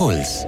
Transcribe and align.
Puls. 0.00 0.46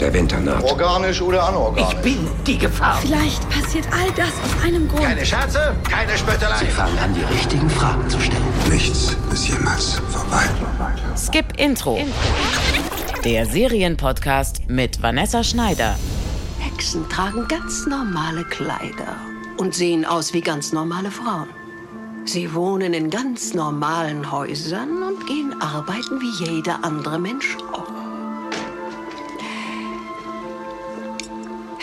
Der 0.00 0.12
Winter 0.12 0.40
naht. 0.40 0.64
Organisch 0.64 1.22
oder 1.22 1.46
anorganisch? 1.46 1.94
Ich 1.94 2.00
bin 2.00 2.28
die 2.44 2.58
Gefahr. 2.58 2.98
Vielleicht 3.00 3.48
passiert 3.48 3.86
all 3.92 4.10
das 4.16 4.30
aus 4.30 4.64
einem 4.64 4.88
Grund. 4.88 5.04
Keine 5.04 5.24
Scherze, 5.24 5.76
keine 5.88 6.18
Spöttelei. 6.18 6.58
Sie 6.58 6.66
fangen 6.66 6.98
an, 6.98 7.14
die 7.14 7.22
richtigen 7.22 7.70
Fragen 7.70 8.10
zu 8.10 8.18
stellen. 8.18 8.42
Nichts 8.68 9.16
ist 9.32 9.46
jemals 9.46 10.02
vorbei. 10.10 10.42
Skip 11.16 11.56
Intro. 11.56 12.00
Der 13.24 13.46
Serienpodcast 13.46 14.68
mit 14.68 15.00
Vanessa 15.00 15.44
Schneider. 15.44 15.94
Hexen 16.58 17.08
tragen 17.08 17.46
ganz 17.46 17.86
normale 17.86 18.42
Kleider 18.42 19.14
und 19.56 19.76
sehen 19.76 20.04
aus 20.04 20.34
wie 20.34 20.40
ganz 20.40 20.72
normale 20.72 21.12
Frauen. 21.12 21.46
Sie 22.24 22.52
wohnen 22.52 22.92
in 22.92 23.08
ganz 23.08 23.54
normalen 23.54 24.32
Häusern 24.32 25.04
und 25.04 25.24
gehen 25.28 25.54
arbeiten 25.60 26.20
wie 26.20 26.44
jeder 26.44 26.82
andere 26.82 27.20
Mensch 27.20 27.56
auch. 27.72 27.83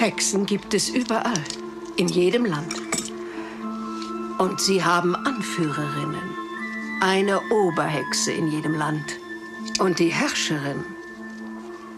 Hexen 0.01 0.47
gibt 0.47 0.73
es 0.73 0.89
überall, 0.89 1.43
in 1.95 2.07
jedem 2.07 2.43
Land. 2.43 2.73
Und 4.39 4.59
sie 4.59 4.83
haben 4.83 5.15
Anführerinnen. 5.15 6.23
Eine 7.01 7.39
Oberhexe 7.51 8.31
in 8.31 8.49
jedem 8.49 8.73
Land. 8.73 9.19
Und 9.79 9.99
die 9.99 10.07
Herrscherin 10.07 10.83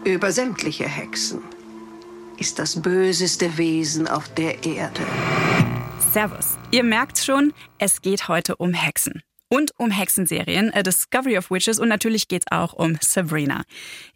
über 0.04 0.32
sämtliche 0.32 0.84
Hexen 0.84 1.40
ist 2.36 2.58
das 2.58 2.82
böseste 2.82 3.56
Wesen 3.56 4.06
auf 4.06 4.28
der 4.34 4.62
Erde. 4.66 5.00
Servus. 6.12 6.58
Ihr 6.72 6.84
merkt 6.84 7.16
schon, 7.16 7.54
es 7.78 8.02
geht 8.02 8.28
heute 8.28 8.56
um 8.56 8.74
Hexen. 8.74 9.22
Und 9.48 9.72
um 9.78 9.90
Hexenserien, 9.90 10.72
A 10.74 10.82
Discovery 10.82 11.38
of 11.38 11.50
Witches 11.50 11.78
und 11.78 11.88
natürlich 11.88 12.28
geht 12.28 12.44
es 12.46 12.52
auch 12.52 12.72
um 12.72 12.98
Sabrina. 13.00 13.62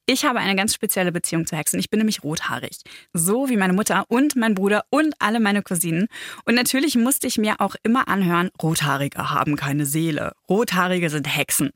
Ich 0.07 0.25
habe 0.25 0.39
eine 0.39 0.57
ganz 0.57 0.75
spezielle 0.75 1.13
Beziehung 1.13 1.47
zu 1.47 1.57
Hexen. 1.57 1.79
Ich 1.79 1.91
bin 1.91 1.99
nämlich 1.99 2.25
rothaarig. 2.25 2.79
So 3.13 3.49
wie 3.49 3.57
meine 3.57 3.75
Mutter 3.75 4.07
und 4.09 4.37
mein 4.37 4.55
Bruder 4.55 4.85
und 4.91 5.15
alle 5.19 5.39
meine 5.39 5.63
Cousinen. 5.63 6.09
Und 6.45 6.55
natürlich 6.55 6.97
musste 6.97 7.27
ich 7.27 7.39
mir 7.39 7.61
auch 7.61 7.77
immer 7.83 8.09
anhören, 8.09 8.51
Rothaarige 8.63 9.31
haben 9.31 9.57
keine 9.57 9.87
Seele. 9.87 10.33
Rothaarige 10.49 11.11
sind 11.11 11.27
Hexen. 11.27 11.71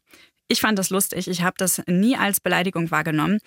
Ich 0.49 0.61
fand 0.61 0.79
das 0.79 0.91
lustig. 0.91 1.29
Ich 1.29 1.43
habe 1.43 1.55
das 1.59 1.83
nie 1.87 2.17
als 2.17 2.41
Beleidigung 2.41 2.91
wahrgenommen. 2.91 3.39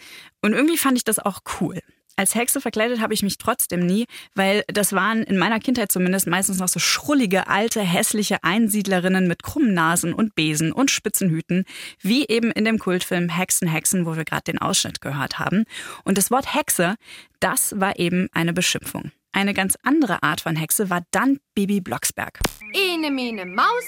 Und 0.41 0.53
irgendwie 0.53 0.77
fand 0.77 0.97
ich 0.97 1.03
das 1.03 1.19
auch 1.19 1.41
cool. 1.59 1.81
Als 2.17 2.33
Hexe 2.33 2.61
verkleidet 2.61 3.01
habe 3.01 3.13
ich 3.13 3.23
mich 3.23 3.37
trotzdem 3.37 3.85
nie, 3.85 4.05
weil 4.35 4.63
das 4.67 4.93
waren 4.93 5.23
in 5.23 5.37
meiner 5.37 5.59
Kindheit 5.59 5.91
zumindest 5.91 6.27
meistens 6.27 6.59
noch 6.59 6.69
so 6.69 6.79
schrullige, 6.79 7.47
alte, 7.47 7.81
hässliche 7.81 8.43
Einsiedlerinnen 8.43 9.27
mit 9.27 9.43
krummen 9.43 9.73
Nasen 9.73 10.13
und 10.13 10.33
Besen 10.33 10.71
und 10.71 10.91
Spitzenhüten, 10.91 11.65
wie 11.99 12.25
eben 12.27 12.51
in 12.51 12.63
dem 12.63 12.79
Kultfilm 12.79 13.27
Hexen, 13.27 13.67
Hexen, 13.67 14.05
wo 14.05 14.15
wir 14.15 14.23
gerade 14.23 14.43
den 14.43 14.59
Ausschnitt 14.59 15.01
gehört 15.01 15.39
haben. 15.39 15.65
Und 16.05 16.17
das 16.17 16.31
Wort 16.31 16.53
Hexe, 16.53 16.95
das 17.41 17.77
war 17.79 17.99
eben 17.99 18.29
eine 18.31 18.53
Beschimpfung. 18.53 19.11
Eine 19.33 19.53
ganz 19.53 19.77
andere 19.83 20.23
Art 20.23 20.39
von 20.39 20.55
Hexe 20.55 20.89
war 20.89 21.03
dann 21.11 21.39
Bibi 21.53 21.81
Blocksberg. 21.81 22.39
Ene, 22.73 23.11
mene, 23.11 23.45
Maus, 23.45 23.85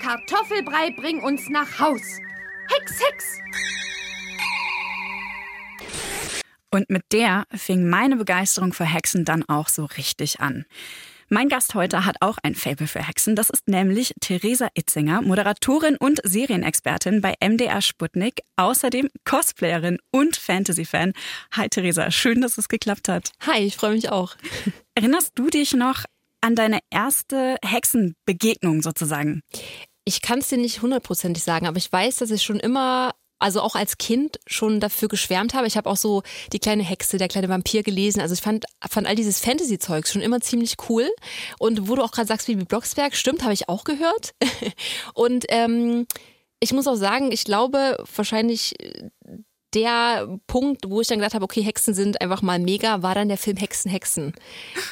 Kartoffelbrei, 0.00 0.90
bring 0.96 1.22
uns 1.22 1.48
nach 1.48 1.78
Haus. 1.78 2.02
Hex, 2.68 3.00
Hex! 3.00 3.38
Und 6.70 6.90
mit 6.90 7.04
der 7.12 7.44
fing 7.54 7.88
meine 7.88 8.16
Begeisterung 8.16 8.72
für 8.72 8.84
Hexen 8.84 9.24
dann 9.24 9.44
auch 9.48 9.68
so 9.68 9.84
richtig 9.84 10.40
an. 10.40 10.66
Mein 11.30 11.50
Gast 11.50 11.74
heute 11.74 12.06
hat 12.06 12.16
auch 12.20 12.38
ein 12.42 12.54
Faible 12.54 12.86
für 12.86 13.06
Hexen. 13.06 13.36
Das 13.36 13.50
ist 13.50 13.68
nämlich 13.68 14.14
Theresa 14.20 14.68
Itzinger, 14.72 15.20
Moderatorin 15.20 15.96
und 15.98 16.20
Serienexpertin 16.24 17.20
bei 17.20 17.34
MDR 17.38 17.82
Sputnik, 17.82 18.40
außerdem 18.56 19.10
Cosplayerin 19.24 19.98
und 20.10 20.36
Fantasy-Fan. 20.36 21.12
Hi 21.52 21.68
Theresa, 21.68 22.10
schön, 22.10 22.40
dass 22.40 22.56
es 22.56 22.68
geklappt 22.68 23.08
hat. 23.08 23.32
Hi, 23.46 23.58
ich 23.58 23.76
freue 23.76 23.92
mich 23.92 24.10
auch. 24.10 24.36
Erinnerst 24.94 25.32
du 25.34 25.48
dich 25.48 25.74
noch 25.74 26.04
an 26.40 26.54
deine 26.54 26.78
erste 26.90 27.56
Hexenbegegnung 27.62 28.80
sozusagen? 28.80 29.42
Ich 30.06 30.22
kann 30.22 30.38
es 30.38 30.48
dir 30.48 30.56
nicht 30.56 30.80
hundertprozentig 30.80 31.42
sagen, 31.42 31.66
aber 31.66 31.76
ich 31.76 31.92
weiß, 31.92 32.16
dass 32.16 32.30
ich 32.30 32.42
schon 32.42 32.58
immer 32.58 33.12
also 33.38 33.60
auch 33.60 33.74
als 33.74 33.98
Kind 33.98 34.38
schon 34.46 34.80
dafür 34.80 35.08
geschwärmt 35.08 35.54
habe. 35.54 35.66
Ich 35.66 35.76
habe 35.76 35.88
auch 35.88 35.96
so 35.96 36.22
die 36.52 36.58
kleine 36.58 36.82
Hexe, 36.82 37.18
der 37.18 37.28
kleine 37.28 37.48
Vampir 37.48 37.82
gelesen. 37.82 38.20
Also 38.20 38.34
ich 38.34 38.40
fand, 38.40 38.66
fand 38.88 39.06
all 39.06 39.14
dieses 39.14 39.40
Fantasy-Zeugs 39.40 40.12
schon 40.12 40.22
immer 40.22 40.40
ziemlich 40.40 40.76
cool. 40.88 41.08
Und 41.58 41.88
wo 41.88 41.94
du 41.94 42.02
auch 42.02 42.12
gerade 42.12 42.28
sagst, 42.28 42.48
wie 42.48 42.56
Blocksberg, 42.56 43.14
stimmt, 43.14 43.42
habe 43.42 43.54
ich 43.54 43.68
auch 43.68 43.84
gehört. 43.84 44.34
Und 45.14 45.46
ähm, 45.48 46.06
ich 46.60 46.72
muss 46.72 46.86
auch 46.86 46.96
sagen, 46.96 47.30
ich 47.32 47.44
glaube 47.44 48.04
wahrscheinlich 48.14 48.74
der 49.74 50.38
Punkt, 50.46 50.88
wo 50.88 51.00
ich 51.00 51.08
dann 51.08 51.18
gedacht 51.18 51.34
habe, 51.34 51.44
okay, 51.44 51.62
Hexen 51.62 51.94
sind 51.94 52.20
einfach 52.20 52.42
mal 52.42 52.58
mega, 52.58 53.02
war 53.02 53.14
dann 53.14 53.28
der 53.28 53.38
Film 53.38 53.56
Hexen, 53.56 53.90
Hexen. 53.90 54.32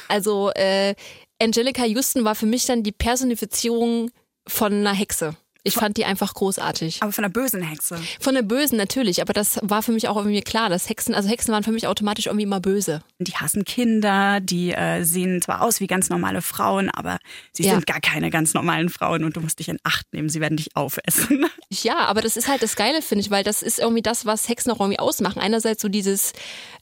Also 0.07 0.51
äh, 0.51 0.95
Angelica 1.41 1.83
Houston 1.83 2.23
war 2.23 2.35
für 2.35 2.45
mich 2.45 2.65
dann 2.65 2.83
die 2.83 2.91
Personifizierung 2.91 4.11
von 4.47 4.73
einer 4.73 4.93
Hexe. 4.93 5.35
Ich 5.63 5.75
fand 5.75 5.97
die 5.97 6.05
einfach 6.05 6.33
großartig. 6.33 7.01
Aber 7.01 7.11
von 7.11 7.23
der 7.23 7.29
bösen 7.29 7.61
Hexe. 7.61 7.99
Von 8.19 8.35
der 8.35 8.41
bösen 8.41 8.77
natürlich, 8.77 9.21
aber 9.21 9.33
das 9.33 9.59
war 9.61 9.83
für 9.83 9.91
mich 9.91 10.07
auch 10.07 10.15
irgendwie 10.15 10.41
klar, 10.41 10.69
dass 10.69 10.89
Hexen, 10.89 11.13
also 11.13 11.29
Hexen 11.29 11.53
waren 11.53 11.63
für 11.63 11.71
mich 11.71 11.87
automatisch 11.87 12.27
irgendwie 12.27 12.43
immer 12.43 12.59
böse. 12.59 13.01
Die 13.19 13.33
hassen 13.33 13.65
Kinder, 13.65 14.39
die 14.39 14.71
äh, 14.71 15.03
sehen 15.03 15.41
zwar 15.41 15.61
aus 15.61 15.79
wie 15.79 15.87
ganz 15.87 16.09
normale 16.09 16.41
Frauen, 16.41 16.89
aber 16.89 17.19
sie 17.51 17.63
ja. 17.63 17.71
sind 17.71 17.85
gar 17.85 17.99
keine 17.99 18.29
ganz 18.29 18.53
normalen 18.53 18.89
Frauen 18.89 19.23
und 19.23 19.35
du 19.35 19.41
musst 19.41 19.59
dich 19.59 19.69
in 19.69 19.77
Acht 19.83 20.05
nehmen, 20.13 20.29
sie 20.29 20.41
werden 20.41 20.57
dich 20.57 20.75
aufessen. 20.75 21.45
Ja, 21.69 21.97
aber 22.05 22.21
das 22.21 22.37
ist 22.37 22.47
halt 22.47 22.63
das 22.63 22.77
Geile, 22.77 23.01
finde 23.01 23.21
ich, 23.23 23.29
weil 23.29 23.43
das 23.43 23.61
ist 23.61 23.77
irgendwie 23.77 24.01
das, 24.01 24.25
was 24.25 24.47
Hexen 24.47 24.71
auch 24.71 24.79
irgendwie 24.79 24.99
ausmachen. 24.99 25.41
Einerseits 25.41 25.81
so 25.81 25.89
dieses 25.89 26.31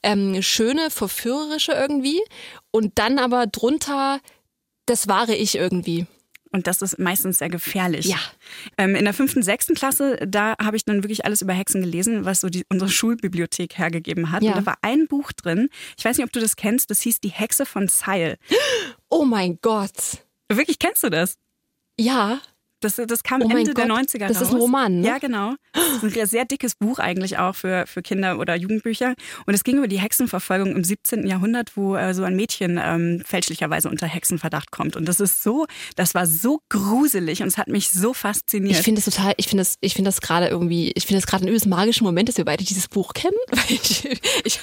ähm, 0.03 0.43
schöne, 0.43 0.91
verführerische 0.91 1.71
irgendwie 1.71 2.21
und 2.69 2.99
dann 2.99 3.17
aber 3.17 3.47
drunter 3.47 4.19
das 4.85 5.07
wahre 5.07 5.35
Ich 5.35 5.55
irgendwie. 5.55 6.05
Und 6.55 6.67
das 6.67 6.81
ist 6.81 6.97
meistens 6.99 7.39
sehr 7.39 7.49
gefährlich. 7.49 8.05
Ja. 8.05 8.17
Ähm, 8.77 8.95
in 8.95 9.03
der 9.03 9.13
fünften, 9.13 9.43
sechsten 9.43 9.75
Klasse, 9.75 10.17
da 10.25 10.55
habe 10.57 10.77
ich 10.77 10.85
dann 10.85 11.03
wirklich 11.03 11.25
alles 11.25 11.41
über 11.41 11.51
Hexen 11.51 11.81
gelesen, 11.81 12.23
was 12.23 12.39
so 12.39 12.47
die, 12.47 12.63
unsere 12.69 12.89
Schulbibliothek 12.89 13.77
hergegeben 13.77 14.31
hat. 14.31 14.41
Ja. 14.41 14.51
Und 14.51 14.59
da 14.59 14.65
war 14.65 14.77
ein 14.81 15.07
Buch 15.07 15.33
drin, 15.33 15.67
ich 15.97 16.05
weiß 16.05 16.15
nicht, 16.15 16.25
ob 16.25 16.31
du 16.31 16.39
das 16.39 16.55
kennst, 16.55 16.89
das 16.89 17.01
hieß 17.01 17.19
Die 17.19 17.29
Hexe 17.29 17.65
von 17.65 17.89
Zeil. 17.89 18.37
Oh 19.09 19.25
mein 19.25 19.59
Gott. 19.61 20.23
Wirklich, 20.49 20.79
kennst 20.79 21.03
du 21.03 21.09
das? 21.09 21.35
Ja. 21.99 22.39
Das, 22.81 22.95
das 22.95 23.23
kam 23.23 23.41
oh 23.41 23.49
Ende 23.49 23.73
der 23.73 23.87
90er 23.87 24.27
Das 24.27 24.37
raus. 24.37 24.47
ist 24.47 24.53
ein 24.53 24.57
Roman, 24.57 24.99
ne? 24.99 25.07
Ja, 25.07 25.17
genau. 25.17 25.53
Das 25.73 26.03
ist 26.03 26.17
ein 26.17 26.27
sehr 26.27 26.45
dickes 26.45 26.75
Buch 26.75 26.99
eigentlich 26.99 27.37
auch 27.37 27.55
für, 27.55 27.85
für 27.87 28.01
Kinder 28.01 28.37
oder 28.37 28.55
Jugendbücher. 28.55 29.15
Und 29.45 29.53
es 29.53 29.63
ging 29.63 29.77
über 29.77 29.87
die 29.87 29.99
Hexenverfolgung 29.99 30.75
im 30.75 30.83
17. 30.83 31.25
Jahrhundert, 31.25 31.77
wo 31.77 31.95
äh, 31.95 32.13
so 32.13 32.23
ein 32.23 32.35
Mädchen 32.35 32.79
ähm, 32.81 33.23
fälschlicherweise 33.25 33.89
unter 33.89 34.07
Hexenverdacht 34.07 34.71
kommt. 34.71 34.95
Und 34.95 35.05
das 35.07 35.19
ist 35.19 35.41
so, 35.41 35.65
das 35.95 36.13
war 36.15 36.27
so 36.27 36.59
gruselig 36.69 37.41
und 37.41 37.47
es 37.47 37.57
hat 37.57 37.67
mich 37.67 37.89
so 37.89 38.13
fasziniert. 38.13 38.77
Ich 38.77 38.83
finde 38.83 38.99
es 38.99 39.05
total, 39.05 39.33
ich 39.37 39.47
finde 39.47 39.61
das, 39.61 39.75
ich 39.81 39.93
finde 39.93 40.09
das 40.09 40.21
gerade 40.21 40.47
irgendwie, 40.47 40.91
ich 40.95 41.05
finde 41.05 41.21
das 41.21 41.27
gerade 41.27 41.45
ein 41.45 41.47
übelst 41.47 41.67
magischer 41.67 42.03
Moment, 42.03 42.29
dass 42.29 42.37
wir 42.37 42.45
beide 42.45 42.63
dieses 42.63 42.87
Buch 42.87 43.13
kennen. 43.13 43.37
ich, 43.69 44.05
ich, 44.43 44.59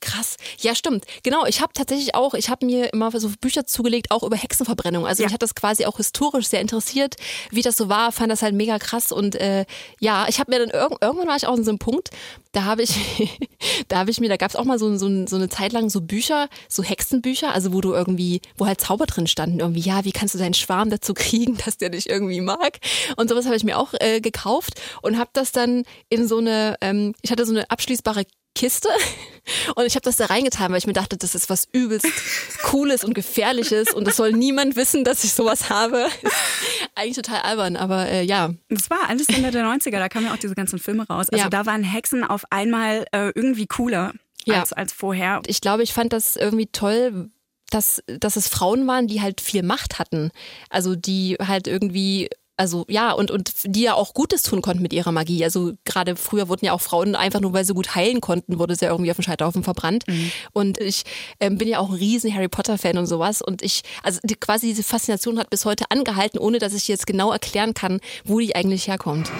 krass. 0.00 0.36
Ja, 0.60 0.74
stimmt. 0.74 1.04
Genau, 1.22 1.46
ich 1.46 1.60
habe 1.60 1.72
tatsächlich 1.72 2.14
auch, 2.14 2.34
ich 2.34 2.50
habe 2.50 2.66
mir 2.66 2.92
immer 2.92 3.10
so 3.18 3.30
Bücher 3.40 3.66
zugelegt, 3.66 4.10
auch 4.10 4.22
über 4.22 4.36
Hexenverbrennung. 4.36 5.06
Also 5.06 5.22
ja. 5.22 5.26
mich 5.26 5.34
hat 5.34 5.42
das 5.42 5.54
quasi 5.54 5.86
auch 5.86 5.96
historisch 5.96 6.46
sehr 6.48 6.60
interessiert 6.60 7.16
wie 7.50 7.62
das 7.62 7.76
so 7.76 7.88
war, 7.88 8.12
fand 8.12 8.30
das 8.30 8.42
halt 8.42 8.54
mega 8.54 8.78
krass. 8.78 9.12
Und 9.12 9.34
äh, 9.36 9.64
ja, 10.00 10.26
ich 10.28 10.38
habe 10.38 10.50
mir 10.50 10.58
dann 10.58 10.70
irg 10.70 10.96
irgendwann 11.00 11.28
war 11.28 11.36
ich 11.36 11.46
auch 11.46 11.56
in 11.56 11.64
so 11.64 11.70
einem 11.70 11.78
Punkt, 11.78 12.10
da 12.52 12.64
habe 12.64 12.82
ich, 12.82 13.38
da 13.88 13.98
habe 13.98 14.10
ich 14.10 14.20
mir, 14.20 14.28
da 14.28 14.36
gab 14.36 14.50
es 14.50 14.56
auch 14.56 14.64
mal 14.64 14.78
so, 14.78 14.96
so, 14.96 15.26
so 15.26 15.36
eine 15.36 15.48
Zeit 15.48 15.72
lang 15.72 15.90
so 15.90 16.00
Bücher, 16.00 16.48
so 16.68 16.82
Hexenbücher, 16.82 17.52
also 17.52 17.72
wo 17.72 17.80
du 17.80 17.92
irgendwie, 17.92 18.40
wo 18.56 18.66
halt 18.66 18.80
Zauber 18.80 19.06
drin 19.06 19.26
standen, 19.26 19.60
irgendwie, 19.60 19.80
ja, 19.80 20.04
wie 20.04 20.12
kannst 20.12 20.34
du 20.34 20.38
deinen 20.38 20.54
Schwarm 20.54 20.90
dazu 20.90 21.14
kriegen, 21.14 21.56
dass 21.64 21.76
der 21.78 21.90
dich 21.90 22.08
irgendwie 22.08 22.40
mag? 22.40 22.78
Und 23.16 23.28
sowas 23.28 23.46
habe 23.46 23.56
ich 23.56 23.64
mir 23.64 23.78
auch 23.78 23.94
äh, 24.00 24.20
gekauft 24.20 24.80
und 25.02 25.18
habe 25.18 25.30
das 25.32 25.52
dann 25.52 25.84
in 26.08 26.26
so 26.26 26.38
eine, 26.38 26.76
ähm, 26.80 27.14
ich 27.22 27.30
hatte 27.30 27.46
so 27.46 27.52
eine 27.52 27.70
abschließbare 27.70 28.24
Kiste 28.56 28.88
und 29.76 29.86
ich 29.86 29.94
habe 29.94 30.02
das 30.02 30.16
da 30.16 30.26
reingetan, 30.26 30.72
weil 30.72 30.78
ich 30.78 30.86
mir 30.86 30.92
dachte, 30.92 31.16
das 31.16 31.34
ist 31.36 31.48
was 31.48 31.68
übelst 31.70 32.06
Cooles 32.64 33.04
und 33.04 33.14
Gefährliches 33.14 33.92
und 33.92 34.08
es 34.08 34.16
soll 34.16 34.32
niemand 34.32 34.74
wissen, 34.74 35.04
dass 35.04 35.22
ich 35.22 35.32
sowas 35.32 35.70
habe. 35.70 36.08
Eigentlich 36.96 37.16
total 37.16 37.42
albern, 37.42 37.76
aber 37.76 38.08
äh, 38.08 38.24
ja. 38.24 38.52
Das 38.68 38.90
war 38.90 39.08
alles 39.08 39.28
Ende 39.28 39.52
der 39.52 39.64
90er, 39.64 39.98
da 39.98 40.08
kamen 40.08 40.26
ja 40.26 40.32
auch 40.32 40.38
diese 40.38 40.54
ganzen 40.54 40.78
Filme 40.78 41.06
raus. 41.06 41.28
Also 41.30 41.44
ja. 41.44 41.50
da 41.50 41.66
waren 41.66 41.84
Hexen 41.84 42.24
auf 42.24 42.44
einmal 42.50 43.06
äh, 43.12 43.30
irgendwie 43.34 43.66
cooler 43.66 44.12
ja. 44.46 44.60
als, 44.60 44.72
als 44.72 44.92
vorher. 44.92 45.42
Ich 45.46 45.60
glaube, 45.60 45.82
ich 45.82 45.92
fand 45.92 46.12
das 46.12 46.36
irgendwie 46.36 46.66
toll, 46.66 47.30
dass, 47.70 48.02
dass 48.06 48.36
es 48.36 48.48
Frauen 48.48 48.86
waren, 48.86 49.06
die 49.06 49.20
halt 49.20 49.40
viel 49.40 49.62
Macht 49.62 49.98
hatten. 49.98 50.30
Also 50.70 50.96
die 50.96 51.36
halt 51.40 51.66
irgendwie 51.66 52.30
also 52.56 52.84
ja, 52.88 53.12
und, 53.12 53.30
und 53.30 53.52
die 53.64 53.82
ja 53.82 53.94
auch 53.94 54.14
Gutes 54.14 54.42
tun 54.42 54.62
konnten 54.62 54.82
mit 54.82 54.92
ihrer 54.92 55.12
Magie. 55.12 55.44
Also 55.44 55.72
gerade 55.84 56.16
früher 56.16 56.48
wurden 56.48 56.64
ja 56.64 56.72
auch 56.72 56.80
Frauen 56.80 57.14
einfach 57.14 57.40
nur, 57.40 57.52
weil 57.52 57.64
sie 57.64 57.74
gut 57.74 57.94
heilen 57.94 58.20
konnten, 58.20 58.58
wurde 58.58 58.74
sie 58.74 58.86
ja 58.86 58.90
irgendwie 58.90 59.10
auf 59.10 59.16
dem 59.16 59.24
Scheiterhaufen 59.24 59.62
verbrannt. 59.62 60.04
Mhm. 60.06 60.32
Und 60.52 60.78
ich 60.80 61.04
ähm, 61.40 61.58
bin 61.58 61.68
ja 61.68 61.78
auch 61.78 61.90
ein 61.90 61.96
riesen 61.96 62.34
Harry 62.34 62.48
Potter-Fan 62.48 62.96
und 62.98 63.06
sowas. 63.06 63.42
Und 63.42 63.62
ich, 63.62 63.82
also 64.02 64.20
die, 64.22 64.34
quasi 64.34 64.68
diese 64.68 64.82
Faszination 64.82 65.38
hat 65.38 65.50
bis 65.50 65.64
heute 65.64 65.84
angehalten, 65.90 66.38
ohne 66.38 66.58
dass 66.58 66.72
ich 66.72 66.88
jetzt 66.88 67.06
genau 67.06 67.32
erklären 67.32 67.74
kann, 67.74 68.00
wo 68.24 68.38
die 68.38 68.54
eigentlich 68.56 68.88
herkommt. 68.88 69.30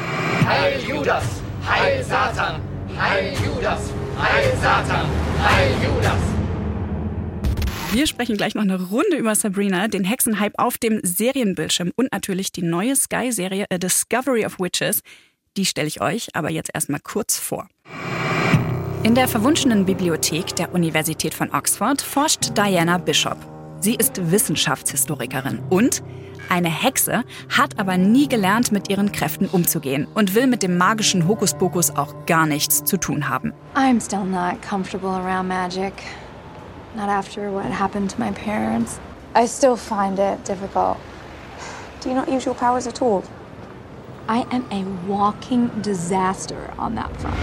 Heil 0.46 0.78
Judas! 0.86 1.24
Heil 1.66 2.04
Satan! 2.04 2.60
Heil 2.98 3.32
Judas! 3.44 3.80
Heil 4.18 4.56
Satan! 4.60 5.06
Heil 5.42 5.70
Judas! 5.82 6.45
Wir 7.96 8.06
sprechen 8.06 8.36
gleich 8.36 8.54
noch 8.54 8.62
eine 8.62 8.78
Runde 8.78 9.16
über 9.16 9.34
Sabrina, 9.34 9.88
den 9.88 10.04
Hexenhype 10.04 10.58
auf 10.58 10.76
dem 10.76 11.00
Serienbildschirm 11.02 11.92
und 11.96 12.12
natürlich 12.12 12.52
die 12.52 12.60
neue 12.60 12.94
Sky-Serie 12.94 13.64
A 13.72 13.78
Discovery 13.78 14.44
of 14.44 14.60
Witches. 14.60 15.00
Die 15.56 15.64
stelle 15.64 15.88
ich 15.88 16.02
euch 16.02 16.28
aber 16.36 16.50
jetzt 16.50 16.68
erstmal 16.74 17.00
kurz 17.00 17.38
vor. 17.38 17.68
In 19.02 19.14
der 19.14 19.26
verwunschenen 19.26 19.86
Bibliothek 19.86 20.54
der 20.56 20.74
Universität 20.74 21.32
von 21.32 21.50
Oxford 21.54 22.02
forscht 22.02 22.58
Diana 22.58 22.98
Bishop. 22.98 23.38
Sie 23.80 23.94
ist 23.94 24.30
Wissenschaftshistorikerin 24.30 25.60
und 25.70 26.02
eine 26.50 26.68
Hexe, 26.68 27.24
hat 27.48 27.78
aber 27.78 27.96
nie 27.96 28.28
gelernt, 28.28 28.72
mit 28.72 28.90
ihren 28.90 29.10
Kräften 29.10 29.46
umzugehen 29.46 30.06
und 30.12 30.34
will 30.34 30.48
mit 30.48 30.62
dem 30.62 30.76
magischen 30.76 31.26
Hokuspokus 31.26 31.96
auch 31.96 32.26
gar 32.26 32.44
nichts 32.44 32.84
zu 32.84 32.98
tun 32.98 33.30
haben. 33.30 33.54
I'm 33.74 34.04
still 34.04 34.26
not 34.26 34.60
comfortable 34.60 35.08
around 35.08 35.48
magic. 35.48 35.94
Not 36.96 37.10
after 37.10 37.50
what 37.50 37.66
happened 37.66 38.08
to 38.10 38.18
my 38.18 38.32
parents. 38.32 38.98
I 39.34 39.46
still 39.46 39.76
find 39.76 40.18
it 40.18 40.42
difficult. 40.46 40.96
Do 42.00 42.08
you 42.08 42.14
not 42.14 42.26
use 42.26 42.46
your 42.46 42.54
powers 42.54 42.86
at 42.86 43.02
all? 43.02 43.22
I 44.28 44.46
am 44.50 44.64
a 44.70 44.82
walking 45.06 45.68
disaster 45.82 46.72
on 46.78 46.94
that 46.94 47.14
front. 47.20 47.36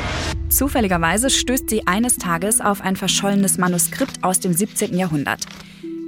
Zufälligerweise 0.49 1.29
stößt 1.29 1.69
sie 1.69 1.85
eines 1.85 2.17
Tages 2.17 2.61
auf 2.61 2.81
ein 2.81 2.95
verschollenes 2.95 3.59
Manuskript 3.59 4.23
aus 4.23 4.39
dem 4.39 4.53
17. 4.53 4.97
Jahrhundert. 4.97 5.45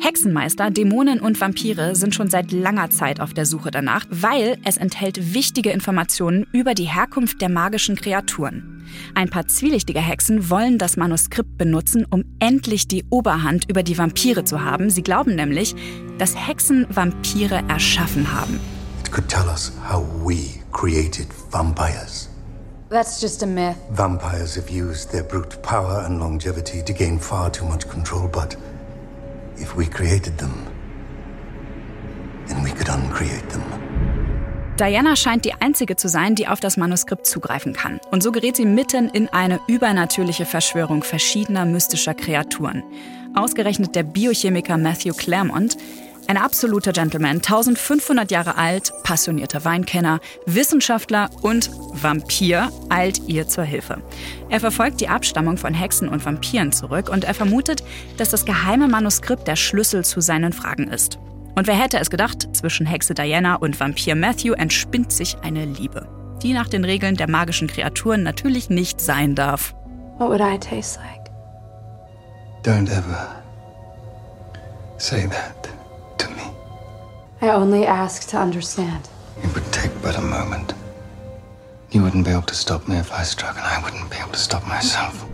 Hexenmeister, 0.05 0.69
Dämonen 0.69 1.19
und 1.19 1.41
Vampire 1.41 1.95
sind 1.95 2.13
schon 2.13 2.29
seit 2.29 2.51
langer 2.51 2.91
Zeit 2.91 3.19
auf 3.19 3.33
der 3.33 3.47
Suche 3.47 3.71
danach, 3.71 4.05
weil 4.11 4.55
es 4.63 4.77
enthält 4.77 5.33
wichtige 5.33 5.71
Informationen 5.71 6.45
über 6.51 6.75
die 6.75 6.83
Herkunft 6.83 7.41
der 7.41 7.49
magischen 7.49 7.95
Kreaturen. 7.95 8.85
Ein 9.15 9.31
paar 9.31 9.47
zwielichtige 9.47 9.99
Hexen 9.99 10.51
wollen 10.51 10.77
das 10.77 10.95
Manuskript 10.95 11.57
benutzen, 11.57 12.05
um 12.07 12.23
endlich 12.37 12.87
die 12.87 13.03
Oberhand 13.09 13.67
über 13.67 13.81
die 13.81 13.97
Vampire 13.97 14.43
zu 14.43 14.63
haben. 14.63 14.91
Sie 14.91 15.01
glauben 15.01 15.33
nämlich, 15.33 15.75
dass 16.19 16.35
Hexen 16.35 16.85
Vampire 16.91 17.63
erschaffen 17.67 18.31
haben. 18.31 18.59
It 19.03 19.11
could 19.11 19.27
tell 19.27 19.47
us 19.47 19.71
how 19.89 20.05
we 20.23 20.61
created 20.71 21.25
vampires. 21.49 22.29
That's 22.91 23.19
just 23.19 23.41
a 23.41 23.47
myth. 23.47 23.75
Vampires 23.89 24.55
have 24.55 24.69
used 24.69 25.09
their 25.09 25.23
brute 25.23 25.59
power 25.63 26.05
and 26.05 26.19
longevity 26.19 26.83
to 26.83 26.93
gain 26.93 27.19
far 27.19 27.51
too 27.51 27.65
much 27.65 27.89
control, 27.89 28.27
but 28.27 28.55
Diana 34.79 35.15
scheint 35.15 35.45
die 35.45 35.53
einzige 35.53 35.95
zu 35.95 36.09
sein, 36.09 36.35
die 36.35 36.49
auf 36.49 36.59
das 36.59 36.75
Manuskript 36.75 37.25
zugreifen 37.25 37.71
kann. 37.71 37.99
Und 38.11 38.21
so 38.21 38.33
gerät 38.33 38.57
sie 38.57 38.65
mitten 38.65 39.07
in 39.09 39.29
eine 39.29 39.61
übernatürliche 39.67 40.45
Verschwörung 40.45 41.01
verschiedener 41.01 41.65
mystischer 41.65 42.13
Kreaturen. 42.13 42.83
Ausgerechnet 43.35 43.95
der 43.95 44.03
Biochemiker 44.03 44.77
Matthew 44.77 45.13
Claremont, 45.13 45.77
ein 46.27 46.37
absoluter 46.37 46.91
Gentleman, 46.91 47.37
1500 47.37 48.31
Jahre 48.31 48.57
alt, 48.57 48.91
passionierter 49.03 49.63
Weinkenner, 49.63 50.19
Wissenschaftler 50.45 51.29
und 51.41 51.69
Vampir, 51.93 52.71
eilt 52.89 53.27
ihr 53.27 53.47
zur 53.47 53.63
Hilfe. 53.63 54.01
Er 54.49 54.59
verfolgt 54.59 55.01
die 55.01 55.07
Abstammung 55.07 55.57
von 55.57 55.73
Hexen 55.73 56.09
und 56.09 56.25
Vampiren 56.25 56.71
zurück 56.71 57.09
und 57.09 57.25
er 57.25 57.33
vermutet, 57.33 57.83
dass 58.17 58.29
das 58.29 58.45
geheime 58.45 58.87
Manuskript 58.87 59.47
der 59.47 59.55
Schlüssel 59.55 60.03
zu 60.03 60.19
seinen 60.19 60.53
Fragen 60.53 60.87
ist. 60.87 61.19
Und 61.55 61.67
wer 61.67 61.75
hätte 61.75 61.99
es 61.99 62.09
gedacht, 62.09 62.49
zwischen 62.55 62.85
Hexe 62.85 63.13
Diana 63.13 63.55
und 63.55 63.79
Vampir 63.79 64.15
Matthew 64.15 64.53
entspinnt 64.53 65.11
sich 65.11 65.37
eine 65.41 65.65
Liebe, 65.65 66.07
die 66.41 66.53
nach 66.53 66.67
den 66.67 66.83
Regeln 66.83 67.15
der 67.15 67.29
magischen 67.29 67.67
Kreaturen 67.67 68.23
natürlich 68.23 68.69
nicht 68.69 68.99
sein 68.99 69.35
darf. 69.35 69.73
What 70.17 70.29
would 70.29 70.41
I 70.41 70.57
taste 70.57 70.99
like? 70.99 71.31
Don't 72.63 72.89
ever 72.89 73.43
say 74.97 75.27
that 75.27 75.65
to 76.17 76.29
me. 76.31 76.43
I 77.41 77.49
only 77.49 77.85
ask 77.85 78.27
to 78.29 78.37
understand. 78.37 79.09
It 79.43 79.53
would 79.53 79.71
take 79.71 79.91
but 80.01 80.17
a 80.17 80.21
moment. 80.21 80.73
You 81.91 82.01
wouldn't 82.03 82.25
be 82.25 82.31
able 82.31 82.47
to 82.47 82.55
stop 82.55 82.87
me 82.87 82.97
if 82.97 83.11
I 83.11 83.23
struck, 83.23 83.55
and 83.57 83.65
I 83.65 83.81
wouldn't 83.81 84.09
be 84.09 84.17
able 84.17 84.33
to 84.33 84.39
stop 84.39 84.67
myself. 84.67 85.25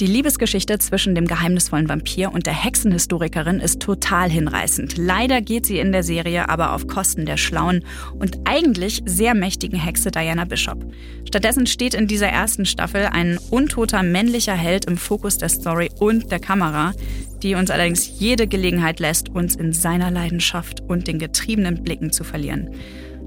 Die 0.00 0.06
Liebesgeschichte 0.06 0.78
zwischen 0.78 1.14
dem 1.14 1.26
geheimnisvollen 1.26 1.86
Vampir 1.86 2.32
und 2.32 2.46
der 2.46 2.54
Hexenhistorikerin 2.54 3.60
ist 3.60 3.80
total 3.80 4.30
hinreißend. 4.30 4.96
Leider 4.96 5.42
geht 5.42 5.66
sie 5.66 5.78
in 5.78 5.92
der 5.92 6.02
Serie 6.02 6.48
aber 6.48 6.72
auf 6.72 6.86
Kosten 6.86 7.26
der 7.26 7.36
schlauen 7.36 7.84
und 8.18 8.38
eigentlich 8.46 9.02
sehr 9.04 9.34
mächtigen 9.34 9.78
Hexe 9.78 10.10
Diana 10.10 10.46
Bishop. 10.46 10.90
Stattdessen 11.26 11.66
steht 11.66 11.92
in 11.92 12.06
dieser 12.06 12.28
ersten 12.28 12.64
Staffel 12.64 13.10
ein 13.12 13.38
untoter 13.50 14.02
männlicher 14.02 14.54
Held 14.54 14.86
im 14.86 14.96
Fokus 14.96 15.36
der 15.36 15.50
Story 15.50 15.90
und 15.98 16.32
der 16.32 16.40
Kamera, 16.40 16.94
die 17.42 17.54
uns 17.54 17.70
allerdings 17.70 18.18
jede 18.18 18.46
Gelegenheit 18.46 19.00
lässt, 19.00 19.28
uns 19.28 19.56
in 19.56 19.72
seiner 19.72 20.10
Leidenschaft 20.10 20.82
und 20.88 21.08
den 21.08 21.18
getriebenen 21.18 21.82
Blicken 21.82 22.12
zu 22.12 22.24
verlieren. 22.24 22.70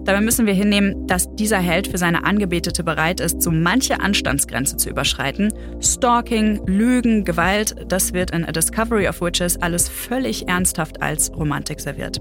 Dabei 0.05 0.19
müssen 0.19 0.45
wir 0.45 0.53
hinnehmen, 0.53 1.07
dass 1.07 1.33
dieser 1.35 1.59
Held 1.59 1.87
für 1.87 1.97
seine 1.97 2.25
Angebetete 2.25 2.83
bereit 2.83 3.21
ist, 3.21 3.41
so 3.41 3.51
manche 3.51 4.01
Anstandsgrenze 4.01 4.75
zu 4.75 4.89
überschreiten. 4.89 5.53
Stalking, 5.79 6.61
Lügen, 6.65 7.23
Gewalt, 7.23 7.75
das 7.87 8.11
wird 8.11 8.31
in 8.31 8.43
A 8.43 8.51
Discovery 8.51 9.07
of 9.07 9.21
Witches 9.21 9.61
alles 9.61 9.87
völlig 9.87 10.49
ernsthaft 10.49 11.01
als 11.01 11.31
Romantik 11.33 11.79
serviert. 11.79 12.19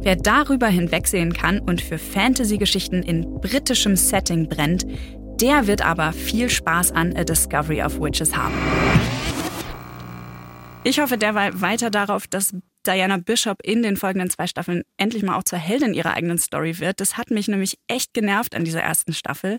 Wer 0.00 0.16
darüber 0.16 0.68
hinwegsehen 0.68 1.34
kann 1.34 1.60
und 1.60 1.82
für 1.82 1.98
Fantasy-Geschichten 1.98 3.02
in 3.02 3.40
britischem 3.42 3.96
Setting 3.96 4.48
brennt, 4.48 4.86
der 5.38 5.66
wird 5.66 5.84
aber 5.84 6.12
viel 6.12 6.48
Spaß 6.48 6.92
an 6.92 7.14
A 7.14 7.24
Discovery 7.24 7.82
of 7.82 8.00
Witches 8.00 8.34
haben. 8.34 8.54
Ich 10.84 11.00
hoffe 11.00 11.18
derweil 11.18 11.60
weiter 11.60 11.90
darauf, 11.90 12.26
dass 12.26 12.54
Diana 12.86 13.18
Bishop 13.18 13.58
in 13.62 13.82
den 13.82 13.96
folgenden 13.96 14.30
zwei 14.30 14.46
Staffeln 14.46 14.84
endlich 14.96 15.22
mal 15.22 15.36
auch 15.36 15.44
zur 15.44 15.58
Heldin 15.58 15.92
ihrer 15.92 16.14
eigenen 16.14 16.38
Story 16.38 16.78
wird. 16.78 17.00
Das 17.00 17.16
hat 17.16 17.30
mich 17.30 17.48
nämlich 17.48 17.78
echt 17.88 18.14
genervt 18.14 18.54
an 18.54 18.64
dieser 18.64 18.80
ersten 18.80 19.12
Staffel. 19.12 19.58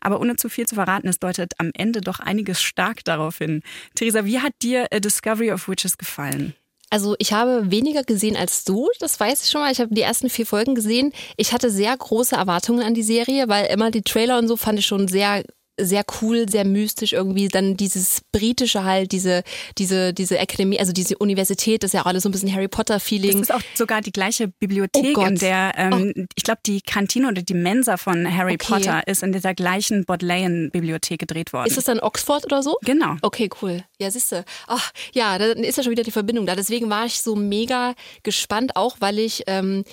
Aber 0.00 0.20
ohne 0.20 0.36
zu 0.36 0.48
viel 0.48 0.66
zu 0.66 0.74
verraten, 0.74 1.08
es 1.08 1.18
deutet 1.18 1.54
am 1.58 1.70
Ende 1.74 2.00
doch 2.02 2.20
einiges 2.20 2.60
stark 2.60 3.04
darauf 3.04 3.38
hin. 3.38 3.62
Theresa, 3.94 4.24
wie 4.24 4.40
hat 4.40 4.52
dir 4.62 4.88
A 4.92 4.98
Discovery 4.98 5.52
of 5.52 5.68
Witches 5.68 5.96
gefallen? 5.96 6.54
Also 6.90 7.16
ich 7.18 7.32
habe 7.32 7.70
weniger 7.70 8.04
gesehen 8.04 8.36
als 8.36 8.64
du, 8.64 8.88
das 9.00 9.18
weiß 9.18 9.44
ich 9.44 9.50
schon 9.50 9.60
mal. 9.60 9.72
Ich 9.72 9.80
habe 9.80 9.94
die 9.94 10.02
ersten 10.02 10.30
vier 10.30 10.46
Folgen 10.46 10.74
gesehen. 10.74 11.12
Ich 11.36 11.52
hatte 11.52 11.70
sehr 11.70 11.96
große 11.96 12.36
Erwartungen 12.36 12.84
an 12.84 12.94
die 12.94 13.02
Serie, 13.02 13.48
weil 13.48 13.66
immer 13.66 13.90
die 13.90 14.02
Trailer 14.02 14.38
und 14.38 14.46
so 14.48 14.56
fand 14.56 14.78
ich 14.78 14.86
schon 14.86 15.08
sehr 15.08 15.42
sehr 15.78 16.04
cool, 16.20 16.48
sehr 16.48 16.64
mystisch 16.64 17.12
irgendwie. 17.12 17.48
Dann 17.48 17.76
dieses 17.76 18.22
britische 18.32 18.84
halt, 18.84 19.12
diese, 19.12 19.42
diese, 19.78 20.14
diese 20.14 20.40
Akademie, 20.40 20.78
also 20.78 20.92
diese 20.92 21.18
Universität, 21.18 21.82
das 21.82 21.88
ist 21.90 21.94
ja 21.94 22.02
auch 22.02 22.06
alles 22.06 22.22
so 22.22 22.28
ein 22.28 22.32
bisschen 22.32 22.52
Harry 22.54 22.68
Potter-Feeling. 22.68 23.32
Das 23.32 23.50
ist 23.50 23.54
auch 23.54 23.60
sogar 23.74 24.00
die 24.00 24.12
gleiche 24.12 24.48
Bibliothek, 24.48 25.18
Oh 25.18 25.22
in 25.22 25.36
der, 25.36 25.72
ähm, 25.76 26.12
Oh. 26.16 26.22
ich 26.34 26.44
glaube, 26.44 26.60
die 26.64 26.80
Kantine 26.80 27.28
oder 27.28 27.42
die 27.42 27.54
Mensa 27.54 27.96
von 27.96 28.26
Harry 28.34 28.54
Okay. 28.54 28.66
Potter 28.66 29.06
ist 29.06 29.22
in 29.22 29.32
dieser 29.32 29.54
gleichen 29.54 30.04
Bodleian-Bibliothek 30.04 31.18
gedreht 31.18 31.52
worden. 31.52 31.66
Ist 31.68 31.76
das 31.76 31.84
dann 31.84 32.00
Oxford 32.00 32.44
oder 32.46 32.62
so? 32.62 32.76
Genau. 32.82 33.16
Okay, 33.22 33.50
cool. 33.62 33.82
Ja, 33.98 34.10
siehste. 34.10 34.44
Ach, 34.66 34.92
ja, 35.12 35.38
dann 35.38 35.58
ist 35.58 35.76
ja 35.76 35.82
schon 35.82 35.92
wieder 35.92 36.02
die 36.04 36.10
Verbindung 36.10 36.46
da. 36.46 36.54
Deswegen 36.56 36.88
war 36.90 37.06
ich 37.06 37.20
so 37.22 37.36
mega 37.36 37.94
gespannt, 38.22 38.76
auch 38.76 38.96
weil 39.00 39.18
ich, 39.18 39.42
ähm, 39.46 39.84